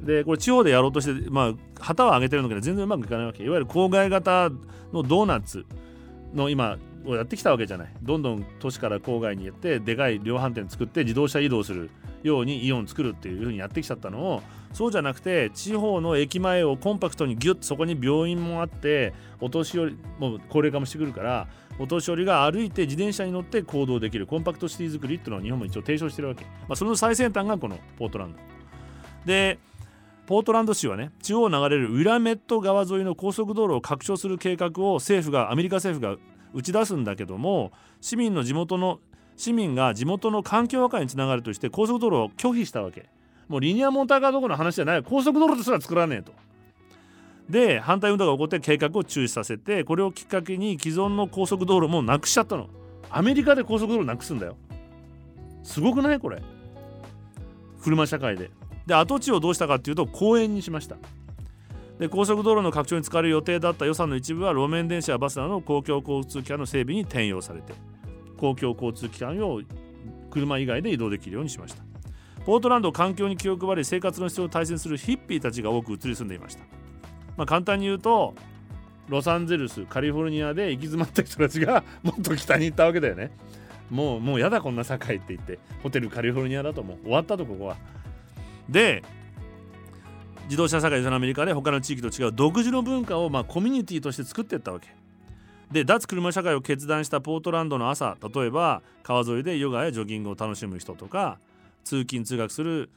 [0.00, 4.50] でこれ地方でやろうとしてまあ旗は上げてるんだけど全然うまくいかないわけいわゆる郊外型
[4.92, 5.64] のドーナツ
[6.34, 7.88] の今をやってきたわけじゃない。
[8.02, 11.90] どんどん都市から郊外に行ってでかい量販店作って自動車移動する
[12.22, 14.42] ようにイオン作るっていう風にやってきちゃったのを
[14.72, 21.46] そうじゃなくて地方の駅前をコンパクトにギュッとそこに病院もあってお年寄りも高齢化もしてくるから
[21.78, 28.38] お年寄りが歩いて自転車に乗って行動できるコンパクトシティ作りっていうのを日本も一応提唱してるわけ、まあ、その最先端がこのポートランド。
[29.26, 29.58] で
[30.26, 39.00] ポートランド市はね中央を流れるウィラメット川沿いの高速道路を拡張する計画を政府がアメリカ政府が打ち出すんだけども市民の地元の
[39.36, 43.10] 市民が地元の環境破壊につながるとして高速道路を拒否したわけ。
[43.48, 45.02] もうリニアモーターカーどころの話じゃない。
[45.02, 46.32] 高速道路ですら作らねえと。
[47.50, 52.68] で反対運動が起こって計画を中止させてこれをきっかけに既存の高速道路もなくしちゃったの。
[53.10, 54.56] アメリカで高速道路なくすんだよ。
[55.62, 56.20] すごくない？
[56.20, 56.40] これ。
[57.82, 58.50] 車社会で。
[58.86, 60.96] で跡地をどうしたかっていうと公園にしました。
[61.98, 67.72] で高速道路の拡張に使われる予定だった予算の一部は路面電車やバスなどの公共交通機関の整備に転用されて
[68.36, 69.60] 公共交通機関を
[70.30, 71.84] 車以外で移動できるようにしました。
[72.44, 76.64] ポートランド環境に気を配り生活の質を対戦するヒッピーたちが多く移り住んでいました、
[77.36, 78.34] まあ、簡単に言うと
[79.08, 83.30] ロサンゼルスカリフォルニアで行き詰まった人たちがもっと北に行ったわけだよね。
[83.90, 87.76] もうもうやだこんな境って言ってホテルカリフォルニアだともう終わったとここは。
[88.68, 89.02] で
[90.44, 94.88] 自動車社会そのアメリカで他の地域と違う独自の文化をまあコミュニティとして作っていったわけ。
[95.72, 101.38] で脱車社会を決断したポートランドの朝例えば川沿いでヨガやジョギングを楽しむ人とか
[101.82, 102.90] 通勤通学する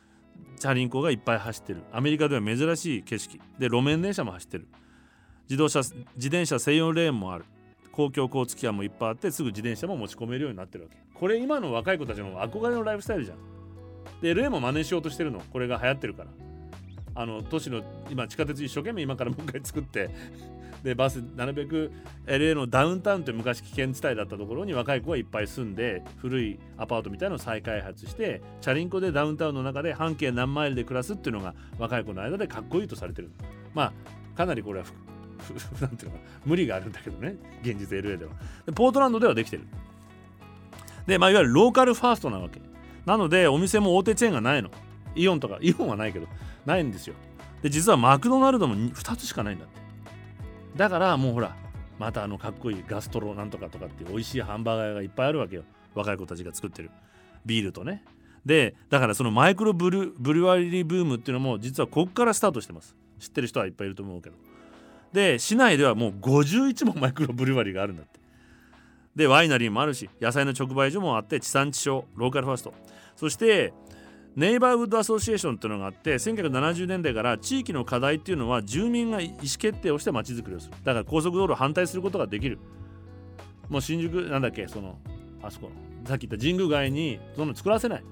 [0.60, 1.84] チャリンコがいっぱい走ってる。
[1.92, 3.40] アメリカでは珍しい景色。
[3.58, 4.68] で路面電車も走ってる。
[5.50, 5.96] 自動車自
[6.28, 7.46] 転車専用レーンもある。
[7.92, 10.98] 公共交通機関もいっぱいあってすぐ自転車も持ち込めるようになってるわけ。
[11.16, 13.38] これ今の若い子たちの憧れのライフスタイルじゃん。
[14.22, 15.40] で LA も真似しようとしてるの。
[15.40, 16.30] これが流行ってるから。
[17.18, 20.12] あの都市の今地下鉄一生懸命今からもう一回作って
[20.84, 21.92] でバスなるべく
[22.28, 33.32] LA のダウンタウンって昔危険地帯だったところに若い子がいっぱい住んで古いアパートみたいなのを再開発してチャリンコでダウンタウンの中で半径何マイルで暮らすっていうのが若い子の間でかっこいいとされてる。
[33.74, 34.86] まあかなりこれは
[35.82, 38.32] なんていうか無理があるんだけどね現実 LA では。
[38.68, 39.64] でポートランドではできてる。
[41.08, 42.62] で、まあ、いわゆるローカルファーストなわけ。
[43.08, 44.70] なのでお店も大手チェーンがないの。
[45.18, 46.28] イオンとかイオンはないけど
[46.66, 47.16] ないんですよ。
[47.62, 49.80] で実はマクドナルドも2つしかないんだって。
[50.78, 51.56] だからもうほら
[51.98, 55.64] またあのかっこいいガストロなんとかとかっていう美味しいハンバーガーがいっぱいあるわけよ。
[55.96, 56.92] 若い子たちが作ってる。
[57.46, 58.04] ビールとね。
[58.46, 62.96] でだからそのマイクロブルブルワリーブームっていうのも実はここからスタートしてます。
[63.20, 64.36] 知ってる人はいっぱいいると思うけど。
[65.12, 68.20] で市内ではもう51もマイクロブルワリーがあるんだって。
[69.16, 72.74] でワイナリーもあるし野菜の直売所もあって地産地消ローカルファースト。
[73.16, 73.74] そして
[74.38, 80.74] ネイバーウッドアソシエーションっていうのがあって1970年代から地域の課題っていうのは住民が意思決定をして街づくりをする。
[80.84, 82.60] だから高速道路反対することができる。
[83.68, 85.00] もう新宿なんだっけその
[85.42, 85.72] あそこ
[86.06, 88.04] さっき言った神宮外にその作らせない。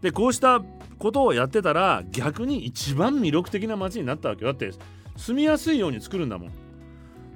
[0.00, 0.62] でこうした
[0.98, 4.70] ことをやってたら逆に一番魅力的な街になったわけだって
[5.18, 6.50] 住みやすいように作るんだもん。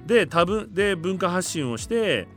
[0.07, 2.27] で多分で文化発信をして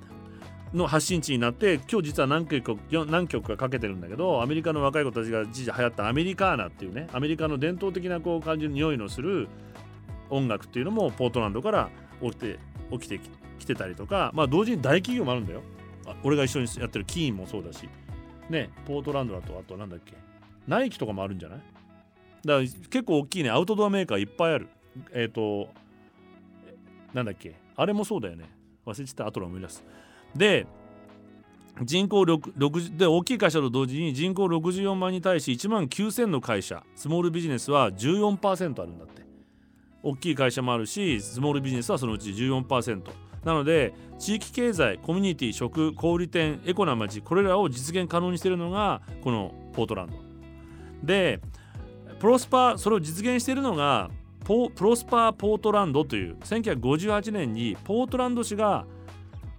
[0.72, 9.48] の発信地になって今日実は何曲何曲かかけてるんだけどアメリカの若い子たちが一時流行ったアメリカーナっていうねアメリカの伝統的なこう感じの匂いのする
[10.28, 11.90] 音楽っていうのもポートランドから
[12.22, 12.58] 起きて
[12.92, 13.20] 起きて
[13.58, 15.62] きてたりとかまあ同時に大企業もあるんだよ。
[16.22, 17.88] 俺が一緒にやってるキーンもそうだし。
[18.48, 20.14] ねポートランドだとあとなんだっけ？
[20.66, 21.58] ナイキとかもあるんじゃない？
[22.44, 24.68] だから結構大きいねアウトドアメーカーいっぱいある。
[25.12, 25.68] えっ、ー、と
[27.12, 27.54] なんだっけ？
[27.76, 28.50] あれもそうだよね。
[28.86, 29.26] 忘れてた。
[29.26, 29.84] 後で思い出す。
[30.34, 30.66] で
[31.82, 39.20] 人口 6, で大きい会社と同時に人口64万に対し1万9000の会社スモールビジネスは14%あるんだって。
[40.02, 43.02] 大きい会社もあるしスモールビジネスはそのうち14%
[43.44, 50.14] なので地域経済コミュニティ食小売店エコな街これらを実現可能にしているのがこのポートランド。
[51.02, 51.40] で
[52.18, 54.10] プロスパーそれを実現しているのが
[54.44, 58.84] プロスパーポートランドという1958年にポートランド市が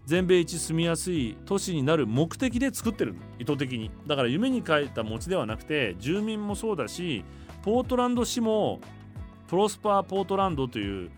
[0.06, 3.92] 全米一住みやすい都市になる目的で作ってる意図的に。
[4.08, 7.24] だから夢に書いた餅ではなくて住民もそうだし
[7.62, 8.82] ポートランド市も
[9.48, 11.12] プロスパーポートランドという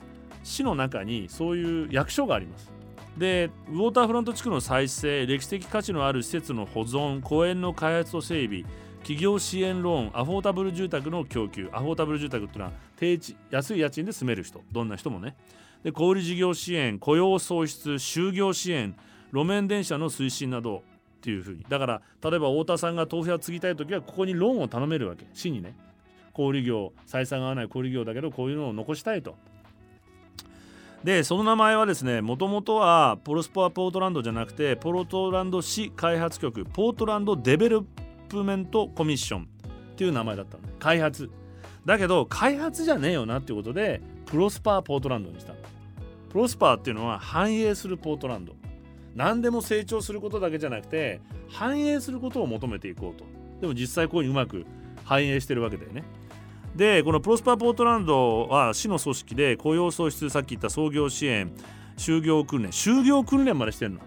[0.44, 2.72] 市の中にそういう役所があります。
[3.18, 8.64] でウォーターフロント地区の再生歴史的価値のある施設の保存公園の開発と整備
[9.02, 15.36] 企業支援ローンアフォータブル住宅の供給アフォータブル住宅っていうのは低地安い家賃で住める人どんな人もね。
[15.84, 18.96] で小売事業支援雇用創出就業支援
[19.32, 20.82] 路面電車の推進などっ
[21.22, 21.66] ていうふうに。
[21.70, 25.26] だから例えば太田さんが豆腐屋継ぎたい時はここにローンを頼めるわけ。
[25.34, 25.76] 市にね。
[26.34, 29.36] 小売業採算が合わない小売業だけどこういうのを残したいと。
[31.04, 37.86] でその名前はですねもともとはポロスポアポートランドじゃなくてポートランド市開発局ポートランドデベロッ
[38.30, 40.64] プメントコミッションっていう名前だったの。
[40.80, 41.30] 開発。
[41.86, 45.54] だけど開発じゃねえよなっていうことでプロスパーポートランドにした
[46.34, 48.56] プロスパーっていうのは繁栄するポートランド。
[49.14, 53.24] 何でも成長することだけじゃなくて繁栄することを求めていこうと。
[53.62, 54.66] でも実際こういううまく
[55.06, 56.04] 繁栄してるわけだよね。
[56.76, 61.52] でこのプロスパーポートランドは市の組織で雇用創出さっき言った創業支援
[61.98, 64.00] 就業訓練就業訓練までしてるの。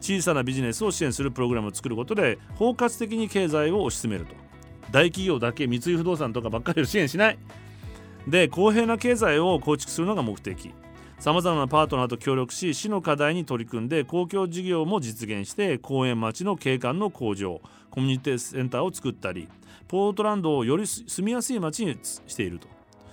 [0.00, 4.34] 小さなビジネスを支援するプログラムを作ることで包括的に経済を推し進めると。
[4.90, 7.38] 大企業だけ三井不動産とかばっかりを支援しない。
[8.26, 10.72] で公平な経済を構築するのが目的。
[11.22, 17.60] さまざまなパートナーと協力し市の課題に取り組んで公共事業も実現して公園町の景観の向上
[17.90, 19.46] コミュニティセンターを作ったり
[19.86, 22.66] ポートランドをより住みやすい街にしていると。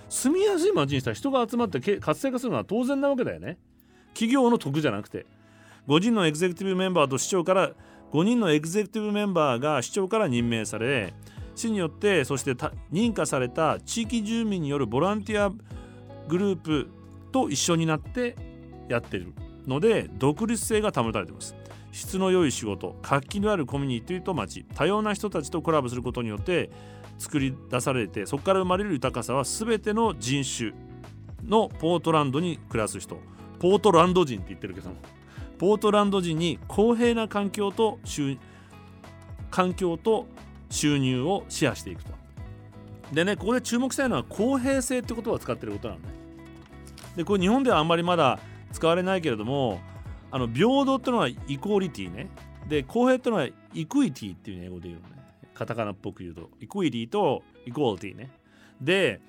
[0.08, 3.58] 住みやすい街にしたら人が集まって活性化するのは当然なわけだよね。
[4.12, 5.24] 企業の得じゃなくて。
[5.86, 7.70] 5人のエグゼクティブメンバーと市長から
[8.10, 11.14] 5人のエグゼクティブメンバーが市長から任命され
[11.54, 12.54] 市によってそして
[12.92, 15.52] 認可された地域住民によるボランティア
[16.28, 16.90] グループ
[17.30, 18.36] と一緒になって
[18.88, 19.32] やってる
[19.66, 21.54] ので独立性が保たれています
[21.92, 26.70] 質の良い仕事活気のあるコミュニティと街多様な人たちとコラボすることによって
[27.18, 30.72] 作り出されてそこから生まれる豊かさは全ての人種
[31.46, 33.18] のポートランドに暮らす人
[33.58, 34.96] ポートランド人って言ってるけども
[35.58, 37.98] ポートランド人に公平な環境と
[39.50, 40.26] 環境と
[40.70, 42.12] 収入をシェアしていくと。
[43.12, 46.19] でねここで注目したいのは公平性って言葉を使ってることなんね。
[47.16, 48.38] でこれ日本ではあんまりまだ
[48.72, 49.80] 使われないけれども
[50.30, 52.28] あの平等っていうのはイコーリティね。
[52.68, 55.16] で公平ってのはイクイティっていう英語で言うのね。
[55.54, 58.30] カタカナっぽく言うとイクイティとイコーリティね。
[58.80, 59.20] で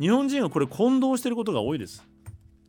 [0.00, 2.06] 日本人はこれ混同してることが多いです。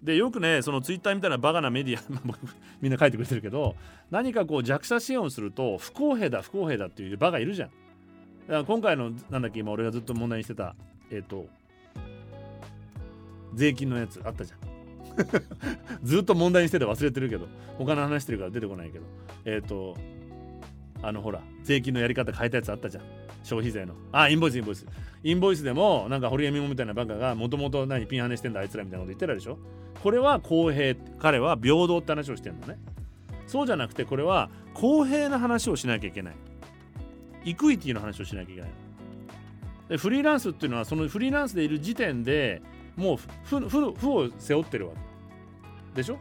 [0.03, 2.01] でよくねそのツイッターみたいなバカなメディア
[2.79, 3.75] みんな書いてくれてるけど
[4.09, 7.69] 何かこう弱者支援をすると不公平だ不公平だっていうバカいるじゃん。
[7.69, 10.75] だから今回のなんだっけ今俺がずっと問題にしてた
[11.11, 11.47] えっ、ー、と
[13.53, 14.59] 税金のやつあったじゃん。
[16.03, 17.47] ずっと問題にしてて忘れてるけど
[17.77, 19.05] 他の話してるから出てこないけど。
[19.45, 19.97] えっ、ー、と
[21.01, 23.03] あのほら税金のやり方変えたやつあったじゃん。
[23.43, 23.93] 消費税の。
[24.11, 24.85] あインボイスインボイス。
[25.23, 29.57] インボイスでもなんか堀江美もみたいなバカがもともと何ピンハネしてんだあいつらみたいなこと言ってるでしょ。
[30.01, 32.77] これは公平彼は平等って話をしてるのね。
[33.47, 36.35] そうじゃなくてこれは公平な話をしなきゃいけない。
[37.45, 38.69] イクイティの話をしなきゃいけない。
[39.89, 42.61] でフリーランスっていうのはそのフリーランスでいる時点で
[42.95, 44.93] もう負を背負ってるわ。
[44.93, 44.99] け
[45.97, 46.17] でしょ？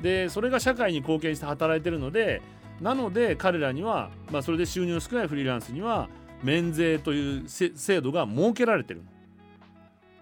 [0.00, 2.40] でそれが社会に貢献して働いてるので
[2.80, 6.08] なので彼らには、まあ、それで収入の少ないフリーランスには
[6.42, 9.02] 免税という制度が設けられてる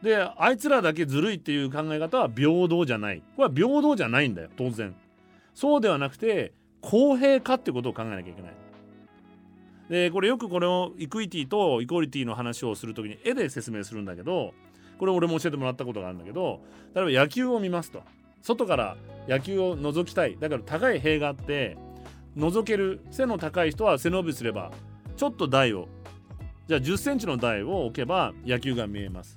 [0.03, 3.23] であいつらだけずるいっていう考え方は平等じゃない。
[3.37, 4.95] これは平等じゃないんだよ当然。
[5.53, 8.53] そうではなくて公平かってことを考えなきゃいけない。
[9.89, 14.53] でこれよくこれをイクイティとイコリティの話をする時に絵で説明するんだけど
[14.99, 16.61] これ俺も教えてもらったことがあるんだけど
[16.95, 18.03] 例えば野球を見ますと。
[18.43, 18.97] 外から
[19.29, 20.39] 野球を覗きたい。
[20.39, 21.77] だから高い塀があって
[22.37, 24.71] 覗ける背の高い人は背伸びすれば
[25.17, 25.89] ちょっと台を
[26.69, 29.37] じゃあ1 0センチの台を置けば野球が見えます。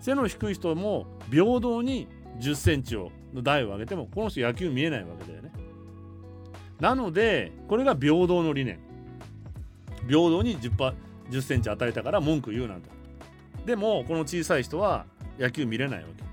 [0.00, 2.06] 背の低い人も平等に
[2.38, 5.52] 1 0センチをの台を上げてもこの人野球見えないわけだよね。
[6.80, 8.78] なのでこれが平等の理念。
[10.06, 10.94] 平等に 10, 1
[11.30, 12.97] 0センチ与えたから文句言うなと
[13.68, 15.04] でもこの小さい人は
[15.38, 16.24] 野球見れないわけ。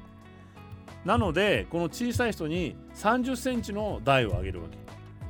[1.04, 4.78] なのでこの小さい人に3 0センチの台を上げるわけ。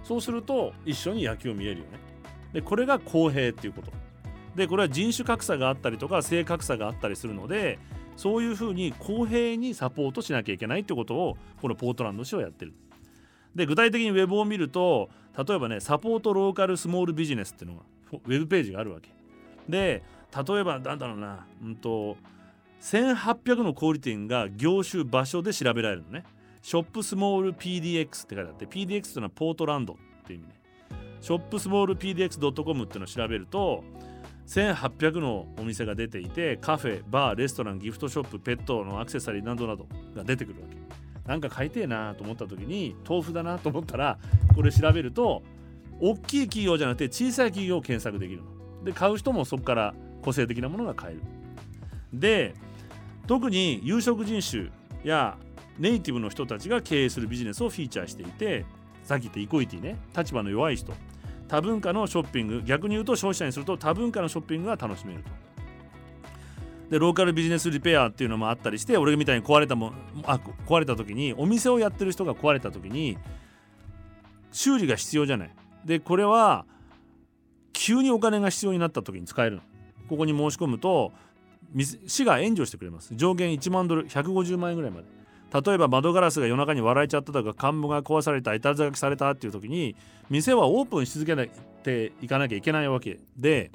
[0.04, 1.98] そうすると一緒に野球を見れるよね。
[2.54, 3.92] でこれが公平っていうこと。
[4.54, 7.80] でこれは人種格差があったりとか性格差があったりするので
[8.16, 12.76] そういうふうに公平にサポートしなきゃいけないってことをこのポートランド市はやってる。
[13.56, 17.84] で具体的にウェブを見ると例えばねサポートローカルスモールビジネスっていうのが
[18.14, 19.10] ウェブページがあるわけ。
[19.68, 20.04] で
[20.44, 21.46] 例えばなんだろうな。
[21.64, 22.18] うんと
[22.82, 26.24] 1800の小売店が業種場所で調べられるのね。
[26.62, 30.56] ショップスモール PDX って書いてあって PDX というのはポートランドっていう意味ね。
[31.22, 33.84] ショップスモール PDX.com っていうのを調べると
[34.48, 40.76] 1800のお店が出ていてカフェバーレストランギフトショップペットのアクセサリーなどなどが出てくるわけ。
[41.28, 44.20] なんか買いてえなと思った時に豆腐だなと思ったら
[44.54, 45.42] これ調べると
[46.00, 48.84] 大きい企業じゃなくて小さい企業を検索できるの。
[48.84, 49.96] で買う人もそこから
[50.26, 51.22] 個性的なものが買える
[52.14, 52.56] で
[53.28, 54.72] 特に有色人種
[55.04, 55.38] や
[55.78, 58.66] ネイティブの人たちが経営するビジネスをフィーチャーしていて
[59.04, 60.94] さっき言ったイコイティね立場の弱い人
[61.48, 65.30] 多文化のショッピング逆に言うと消費者にすると多文化のショッピングが楽しめると。
[66.90, 73.18] でローカルビジネスリペアっていうのもあったりして俺みたいに壊れたもあ壊れた時にお店をやってる人が壊れた時に
[74.52, 75.50] 修理が必要じゃない。
[75.84, 76.66] でこれは
[77.74, 79.62] 急にお金が必要になった時に使える
[80.10, 81.12] ここに申し込むと
[82.08, 83.16] 市が援助してくれます。
[83.16, 85.08] 上限1万ドル150万円ぐらいまで。
[85.64, 89.96] 例えば窓ガラスが夜中に割られちゃったとか看板が壊されたいたずらされたっていう時に
[90.30, 91.50] 店はオープンし続け
[91.84, 93.72] ていかなきゃいけないわけで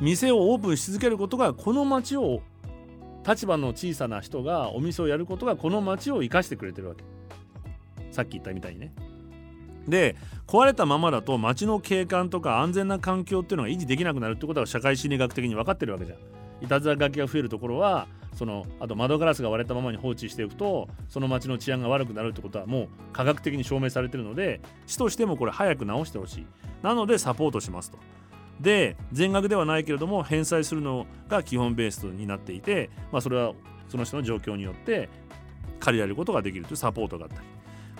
[0.00, 2.42] 店をオープンし続けることがこの町を
[3.26, 7.02] 立場の小さな人がお店をやることがこの町を生かしてくれてるわけ。
[8.10, 8.92] さっき言ったみたいにね。
[9.88, 10.16] で
[10.46, 16.18] 壊れたままだと街の景観とか安全な環境っていうのが維持できなくなるってことは社会心理学的に分かってるわけじゃん。
[16.64, 26.46] いたずら書きが増えるところはそのあと窓ガラスが割れたままに放置しておくとその街の治安が悪くなるってことはもう科学的に証明されてるので市としてもこれ早く直してほしい。
[26.82, 27.98] なのでサポートしますと。
[28.60, 33.54] で全額ではないけれども返済するのが基本ベースになっていて、まあ、それは
[33.88, 35.08] その人の状況によって
[35.80, 37.51] 借りられることができるというサポートがあったり。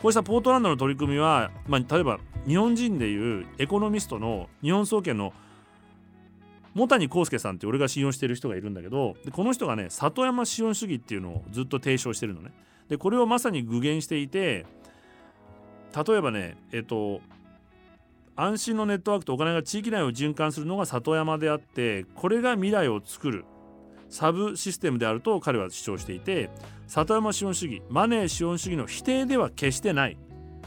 [0.03, 5.33] こうしたポートランドの取り組みは、まあ、例えば日本人でいうエコノミストの日本総研の
[6.75, 12.51] 茂谷幸介さんって俺が信用してる人がいるんだけどでこの人がね里山資本主義っていうのをずっと提唱してるのね。
[12.89, 14.67] でこれをまさに具現していて
[15.95, 17.21] 例えばねえっと
[18.35, 23.45] 安心のネットワークとお金が地域内を循環するのが里山であってこれが未来を作る。
[24.13, 26.51] サブシステムであると彼は主張していて
[26.87, 30.19] 里山資本主義マネー資本主義の否定では決してない。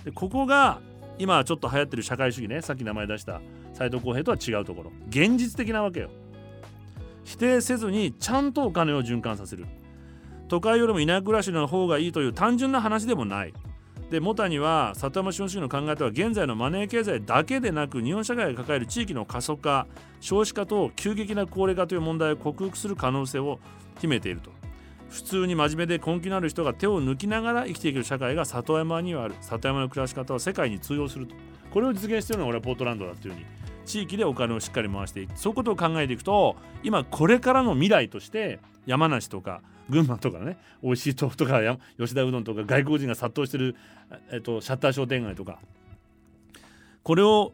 [0.03, 0.81] でここが
[1.19, 3.41] 今ちょっと流行ってる社会主義ねさっき名前出した
[3.73, 4.91] 斎藤浩平とは違うところ。
[5.09, 6.09] 現実的なわけよ。
[7.23, 9.67] 否定せずにちゃんとお金を循環させる。
[10.47, 13.53] 都会よりも田舎暮らしの方がいいという単純な話でもない。
[14.09, 19.87] でモタには里山資本主義の考え方は現在のマネー経済だけでなく日本社会が抱える地域の過疎化
[20.19, 23.59] 少子化と急激な高齢化という問題を克服する可能性を
[23.99, 24.51] 秘めていると。
[25.09, 29.35] 普通に真面目で根気のある人が手を抜きながら生きていける社会が里山にはある。
[29.39, 31.35] 里山の暮らし方は世界に通用すると。
[31.71, 33.45] これを実現しているのが俺はポートランドだというふうに
[33.85, 35.37] 地域でお金をしっかり回していく。
[35.37, 41.61] そういうことを考えていくと今これからの未来として山梨とか群馬とかね美味しい豆腐とか
[41.97, 43.75] 吉田うどんとか外国人が殺到してる、
[44.31, 45.59] えっと、シャッター商店街とか
[47.03, 47.53] これを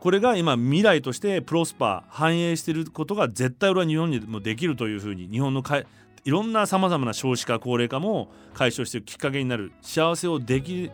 [0.00, 5.86] これが今未来としてプロスパー反映していることが絶対俺は日本にもできるというふうに日本のかい
[6.24, 10.90] いろんなさまざまな少子化高齢化も解消していくきっかけになる幸せをでき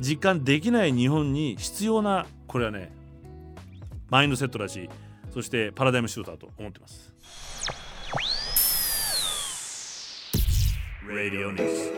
[0.00, 2.92] 実感できない日本に必要なこれはね
[4.10, 4.90] マインドセットだし
[5.32, 7.15] そしてパラダイムシュートだと思ってます。
[11.08, 11.92] Radio News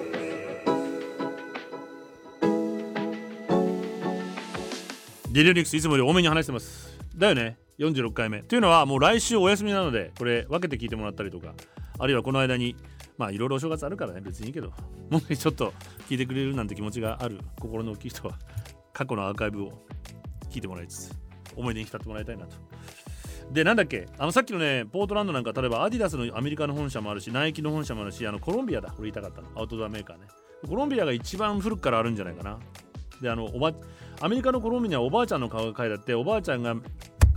[5.31, 6.99] ディリオニクスいつもより多めに話してます。
[7.17, 7.57] だよね。
[7.79, 8.43] 46回目。
[8.43, 11.55] というのはもう来週お休みなのでこれ分けて聞いてもらったりとか
[11.99, 12.77] あるいはこの間に
[13.17, 14.21] まあいろいろお正月あるからね。
[14.21, 14.73] 別にいいけど
[15.09, 15.73] もしちょっと
[16.11, 18.39] 聞いてくれるなんて気持ちがある心の大きい人は
[18.93, 19.73] 過去のアーカイブを
[20.51, 21.13] 聞いてもらいつつ
[21.57, 22.57] 思い出に浸ってもらいたいなと。
[23.53, 24.07] でなんだっけ？
[24.19, 28.93] あのさっきのねポートランドなんか例えばアディダスのアメリカの本社もあるしナイキの本社もあるしあのコロンビアだ。
[28.99, 29.49] 俺言いたかったの。
[29.57, 30.27] アウトドアメーカーね。
[30.69, 32.59] コロンビアが一番古くからあるんじゃないかな。
[33.23, 33.73] であのおば
[34.21, 36.77] アメリカのコロンビアはおばあちゃんの顔が書いてあっておばあちゃんが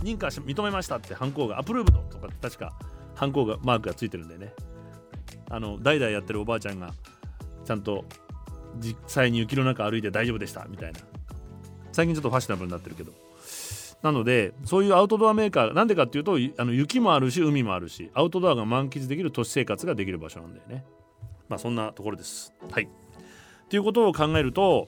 [0.02, 2.72] 認可し認めましたってハンコがアプローブドとか確か
[3.14, 4.52] ハンコがマークがついてるんでね。
[5.50, 6.92] あの代々やってるおばあちゃんが
[7.64, 8.04] ちゃんと
[8.78, 11.00] 実際に雪の中歩いて大丈夫でしたみたいな。
[11.92, 13.12] 最近ちょっとファッショナブルになってるけど。
[14.02, 20.84] なのでそういうアウトドアメーカーなんでかっていうとあの雪もあるし海もあるしアウトドアが満喫できる都市生活ができる場所なんだよね。
[21.48, 22.52] まあそんなところです。
[22.70, 22.88] はい。
[23.68, 24.86] ということを考えると、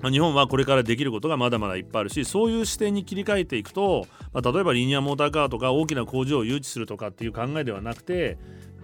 [0.00, 8.38] まあ、日本はこれからできることがまだまだいっぱいあるしそういう視点に切り替えていくと、まあ、例えばリニアモーターカーとか大きな工場を誘致するとかっていう考えではなくて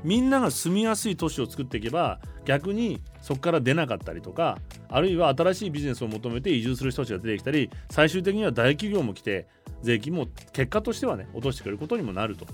[0.05, 9.47] みんなが住みやすい都市を作っていけば逆にそこから出なかったりとかあるいは新しいビジネスを求めて移住する人たちが出てきたり最終的には大企業も来て
[9.83, 12.47] 税金も結果としてはね落としてくれることにもなると。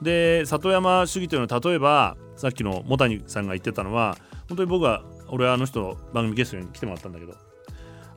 [0.00, 4.16] で里山主義というのは例えばさっきの茂谷さんが言ってたのは
[4.48, 7.34] 本当に僕は俺はあの人番組ゲストに来てもらったんだけど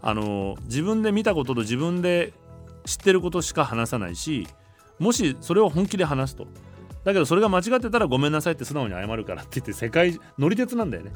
[0.03, 2.33] あの自分で見たことと自分で
[2.85, 4.47] 知ってることしか話さないし
[4.99, 6.47] もしそれを本気で話すと
[7.03, 11.11] だけどそれが間違ってたらごめんなさいって素直に謝るからって言って世界乗り鉄なんだよね。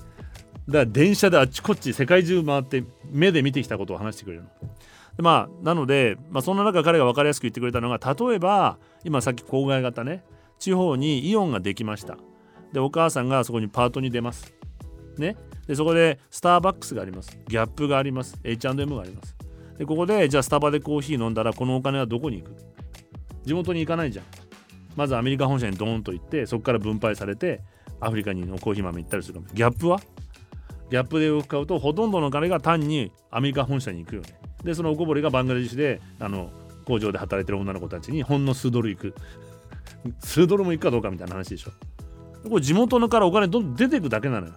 [0.68, 4.50] だから電車であっちこっち世界中回って目で見てきたことを話してくれるの。
[5.16, 10.24] でまあなので、まあ、そんな中彼が分かりやすく言ってくれたのが例えば今さっき郊外型ね
[10.58, 12.18] 地方にイオンができました。
[12.74, 14.54] でお母さんがそこにパートに出ます。
[15.18, 15.38] ね。
[15.68, 17.40] でそこでスターバックスがあります。
[17.48, 18.40] ギャップがあります。
[18.44, 19.36] H&M があります。
[19.78, 22.56] でここでじゃあスタバでコーヒー飲んだらこのお金はどこに行く？
[23.44, 24.26] 地元に行かないじゃん。
[24.96, 27.62] まずアメリカ本社にドーンと行ってそこから分配されて
[28.00, 30.00] アフリカにのコーヒー豆行ったりするギャップは？
[30.90, 34.38] ギャップで買うとほとんどの金が単にアメリカ本社に行くよね。
[34.64, 36.52] でそのおこぼれがバングラデシュであの
[36.86, 39.16] 工場で働いてる女の子たちにほんの数ドルいく。
[40.20, 41.72] 数ドルもいくかどうかみたいな話でしょ。
[42.48, 44.54] これ地元のからお金どんどん出ていくだけなのよ。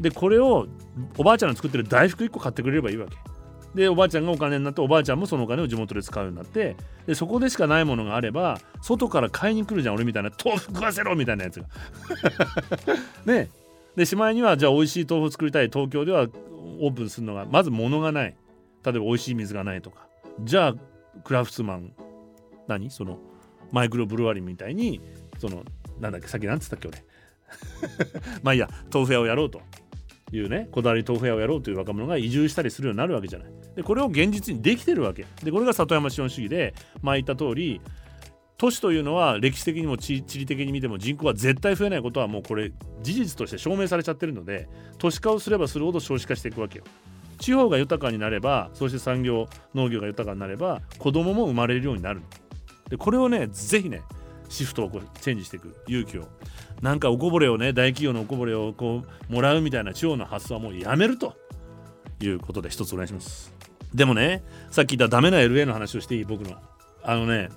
[0.00, 0.68] でこれを
[1.18, 3.16] おばあちゃんの作ってる大福1個買ってくれればいいわけ。
[3.74, 6.76] でおばあちゃんがお金になっておばあちゃんもそのお金を地元で使うようになって
[7.06, 11.66] でそこでしかないものがあれば外から買いに来るじゃん俺みたいな豆腐食わせろみたいなやつが。
[13.24, 13.48] ね。
[13.96, 15.68] でしまいにはじゃあ美味しい豆腐作りたい。
[15.68, 16.22] 東京では
[16.80, 18.36] オープンするのがまず物がない。
[18.84, 20.06] 例えば美味しい水がないとか。
[20.40, 20.74] じゃあ
[21.24, 21.92] クラフトマン
[22.68, 22.90] 何？
[22.90, 23.18] その
[23.70, 25.00] マイクロブルワリーみたいに
[25.38, 25.62] その
[26.00, 27.04] なんだっけさっき何つったっけ俺。
[28.42, 29.60] まあいいや豆腐屋をやろうと
[30.32, 33.48] いうねこだわり豆腐屋をやろうという若者が移住したりするようになるわけじゃない。
[33.76, 35.26] でこれを現実にできてるわけ。
[35.42, 37.80] でこれが里山資本主義で前言った通り
[38.58, 42.72] 都市というのは歴史的にも地理的に見ても人口が絶対増えないことはもうこれ
[43.02, 44.68] 事実として証明されちゃってるので
[44.98, 46.84] 都市化をすればするほど少子化していくわけよ。
[47.38, 52.22] 地方が豊かになればそして産業農業が豊かになれば子供も生まれるようになる。
[52.88, 54.02] でこれをねぜひね
[54.48, 56.28] シフトをこうチェンジしていく勇気を
[56.82, 61.34] なんかおこぼれをね大企業のおこぼれをこうもらうみたいな地方の発想はもうやめると。
[62.24, 63.52] いうことで一つお願いします。
[63.92, 66.24] でもねさっき言ったダメな LA の話をしていい？
[66.24, 66.56] 僕の。
[67.02, 67.48] あのね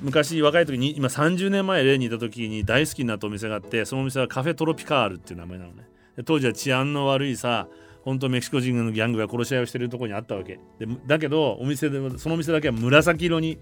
[0.00, 5.86] 昔若い時に今30年前 LA にいた時に大好きになったお店があってそのお店はカフェトロピカールっていう名前なのね。
[6.24, 7.68] 当時は治安の悪いさ
[8.02, 10.58] 本当メキシコ人のギャングが殺し合いをしてるとこにあったわけ。
[10.78, 13.58] でだけどお店でそのお店だけは紫色に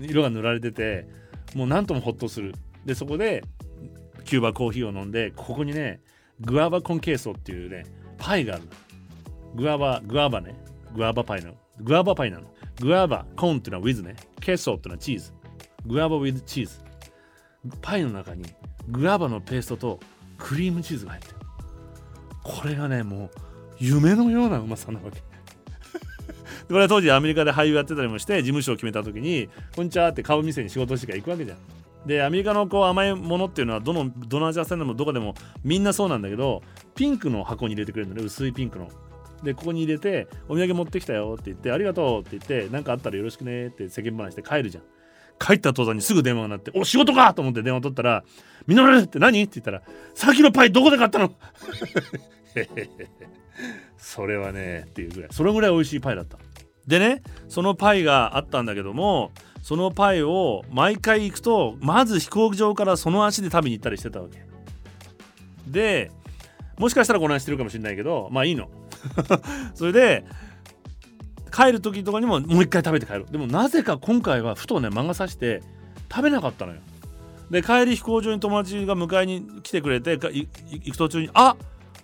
[0.00, 1.06] 色が塗られてて
[1.54, 2.54] もう何ともホッとする。
[2.84, 3.44] でそこで
[4.24, 6.00] キューバコーヒーを飲んでここにね
[6.40, 7.84] グアバコンケーソっていうね
[8.18, 8.70] パイがあるの。
[9.54, 10.54] グアバグアバね。
[10.94, 11.54] グアバパイの。
[11.80, 12.44] グアバパイなの。
[12.80, 14.16] グアバコンっていうのは with ね。
[14.40, 15.32] ケーソっていうのはチーズ。
[15.86, 16.78] グアバ with チーズ。
[17.82, 18.44] パイの中に
[18.88, 20.00] グアバのペーストと
[20.38, 21.36] クリームチーズが入ってる。
[22.42, 23.30] これがねもう
[23.78, 25.20] 夢のようなうまさなわけ。
[26.68, 31.58] これは当時アメリカで俳優やってたりもして事務所を決めた時に「こんにちは」って顔見せに仕事してから行くわけじゃん。
[32.06, 36.62] でアメリカのこう甘いものっていうのはどのどの味屋さんでもどこでもみんなそうなんだけど
[36.94, 38.88] ピンクの箱に入れてくれるのね薄いピンクの。
[39.42, 44.84] でここに入れて「お土産持ってきたよ」って言って「ありがとう」って言って「何かあったらよろしくね」って世間話して帰るじゃん。
[45.38, 48.22] 帰った途端にすぐ電話が鳴って「お仕事か!」と思って電話取ったら
[48.66, 49.82] 「みのるって何?」って言ったら
[50.14, 51.32] 「さっきのパイどこで買ったの?」
[53.96, 56.38] それはねっていうぐらいそれぐらい美味しいパイだった
[56.86, 59.32] でねそのパイがあったんだけども
[59.62, 64.42] そのパイを毎回行くとまず飛行場からその足で食べに行ったりしてたわけ。
[65.66, 66.10] で
[66.78, 68.68] もしかしたらご覧してるかもしれないけどまあいいの。
[69.74, 70.24] それで
[71.52, 75.62] 帰る時とかにももう一回食べて帰るでもなぜか今回はふとね漫画さして
[76.10, 76.80] 食べなかったのよ。
[77.50, 80.46] で帰り飛行場に友達が迎えに来てくれて行
[80.92, 81.56] く途中に「あ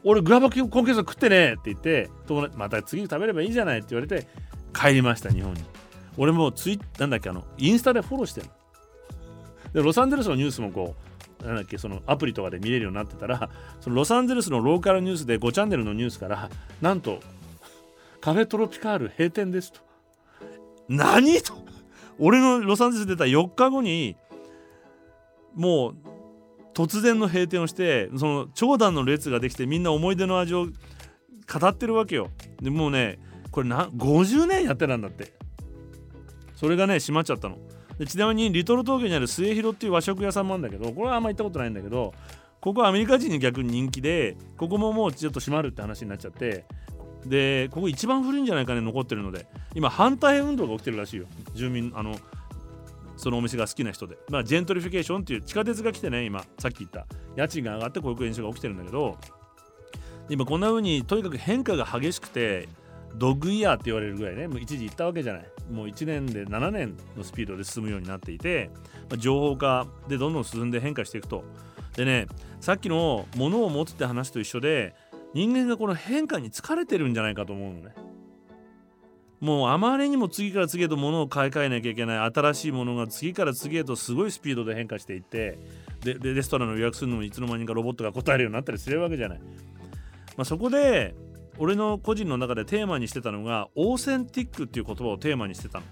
[0.03, 4.27] 俺グラバコンケース食ってね」って言って友達また次食べればいいじゃないって言われて
[4.74, 5.76] 帰りました日本に。
[6.16, 8.47] 俺もツイなんだっけあのインスタでフォローしてる
[9.72, 10.94] でロサンゼルスのニュースもこ
[11.43, 17.20] うなんだっけそのアプリとかで見れるようになってたらそのロサンゼルスのローカルニュースで5チャンネルのニュースからなんと
[18.20, 19.80] カフェトロピカール閉店ですと。
[20.88, 21.52] 何と！
[22.18, 24.16] 俺のロサンゼルス出た4日後に
[25.55, 25.94] もう
[26.74, 30.72] 突然の閉店をしてその長蛇の列ができてみんな思い出の味を語
[31.68, 32.30] ってるわけよ。
[32.60, 33.18] でもうね
[33.51, 35.35] これな50年やってたんだって。
[36.57, 37.59] それがね閉まっちゃったの。
[37.99, 42.12] でちなみにリトル東京にある末広っていう和食屋さんもあるんだけどこれはあんま行ったことないんだけど
[42.61, 46.65] ここはアメリカ人に逆に人気でここももうちょっと閉まるって話になっちゃって
[47.24, 51.27] でここ一番古いんじゃないかね残ってるので今反対運動が起きてるらしいよ。
[51.55, 52.16] 住民あの
[53.16, 57.07] そのお店が好きな人で、まあ、ジェントリフィケーションっていう地下鉄が来てね今さっき言った。
[57.35, 59.16] 家賃が上がってこういう現象が起きてるんだけど
[60.28, 62.69] 今こんな風にとにかく変化が激しくて
[63.16, 65.44] ドッグイヤーって言われるぐらいねもう一時行ったわけじゃない。
[65.70, 68.70] もう1年で7年のスピードで進むようになっていて、
[69.10, 71.44] ま、情報化でどんどん進んで変化していくと。
[71.97, 72.26] でね
[72.60, 74.94] さっきの物を持つって話と一緒で
[75.34, 77.94] 人間がこの変化に疲れてるんじゃないかと思うのね。
[79.40, 85.59] もうあまりにも次から次へと物を買い替えなきゃいけない新しいものが次から次へとすごいスピードで変化していって
[86.01, 89.44] でレストランの予約するのもいつの間にかロボットが答えるようになったりするわけじゃない、ま
[90.38, 91.14] あ、そこで
[91.59, 95.85] 俺の個人の中でテーマにしてたのがオーセンティックっていう言葉をテーマにしてたの。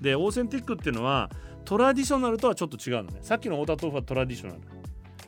[0.00, 1.30] でオーセンティックっていうのは
[1.64, 3.18] トラディショナルとはちょっと違うのね。
[3.22, 4.60] さっきのオータ豆腐はトラディショナル。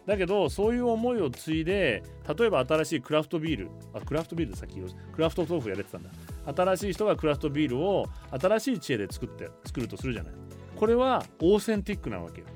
[0.07, 2.03] だけどそういう思いを継いで
[2.37, 6.11] 例えば新しいクラフトビールあクラフトビールさっきクラフト豆腐やれてたんだ
[6.53, 10.33] 新しい人がクラフトビールを新しい知恵で作って作るとするじゃない
[10.75, 12.47] これはオーセンティックなわけよ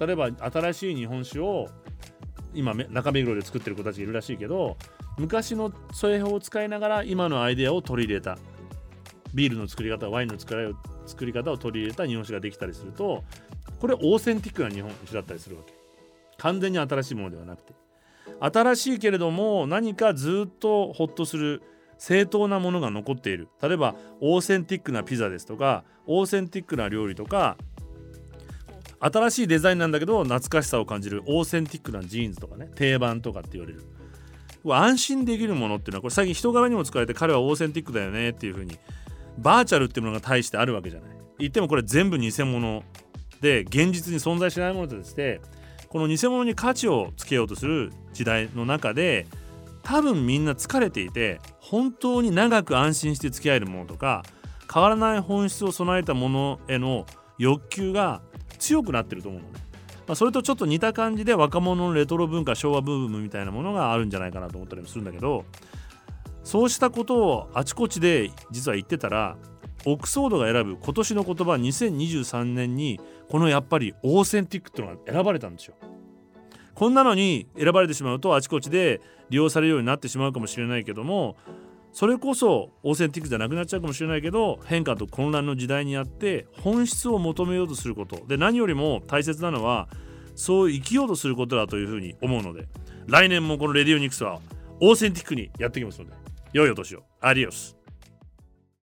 [0.00, 1.68] 例えば新しい日本酒を
[2.54, 4.76] 今中目黒で作ってる子たちいるらしいけど
[5.18, 8.38] 昔の製法を使いながら今のアイデアを取り入れた。
[9.34, 13.22] ビールの作り方ワインの作り方を取り入れた日本酒ができたりすると
[13.80, 15.74] これオーセンティックな日本酒だったりするわけ。
[16.38, 17.74] 完全に新しいものではなくて。
[18.40, 21.62] 新しいけれども何かずっとホッとする
[21.98, 23.48] 正当なものが残っている。
[23.62, 27.58] 例えばオーセンティックなピザですとかオーセンティックな料理とか
[29.00, 33.84] 新しいデザインなんだけど懐かしさを感じるオーセンティックなジーンズとかね定番とかって言われる。
[34.74, 38.78] 安心できるものっていうのはこれ最近人柄にも使われて彼はオーセンティックだよねっていう風に
[39.38, 42.82] バーチャルっていうものが対してあるわけじゃない言ってもこれ全部偽物
[43.40, 45.40] で現実に存在しないものとして
[45.88, 49.26] この偽物に価値をつけようとする時代の中で
[49.82, 54.24] 多分みんな疲れていて本当に長く安心して付き合えるものとか
[54.72, 57.06] 変わらない本質を備えたものへの
[57.38, 58.22] 欲求が
[58.58, 59.65] 強くなってると思うのね。
[60.06, 65.44] まあ、それとちょっと似た感じで若者のレトロ文化昭和ブームみたいなものがあるんじゃないかなと思ったりもするんだけど
[66.44, 69.36] そうしたことをあちこちで実は言ってたら
[69.84, 75.74] オックスフォードが選ぶ今年の言葉2023年にこのやっぱりオーセンティックっていうのが選ばれたんですよ。
[76.74, 79.00] こんなのに選ばれてしまうとあちこちで
[79.30, 81.36] 利用されるようになってしまうかもしれないけども
[81.96, 88.26] それこそオーセンティックじゃなくなっちゃうかもしれないけど変化と混乱の時代にあって本質を求めようとすること。
[88.26, 89.88] で何よりも大切なのは
[90.34, 92.68] そう生きようとすることだというふうに思うので。
[93.06, 94.40] 来年もこのレディオニクスは
[94.82, 96.12] オーセンティックにやっていきますので。
[96.52, 97.04] 良いお年を。
[97.22, 97.74] アディオス。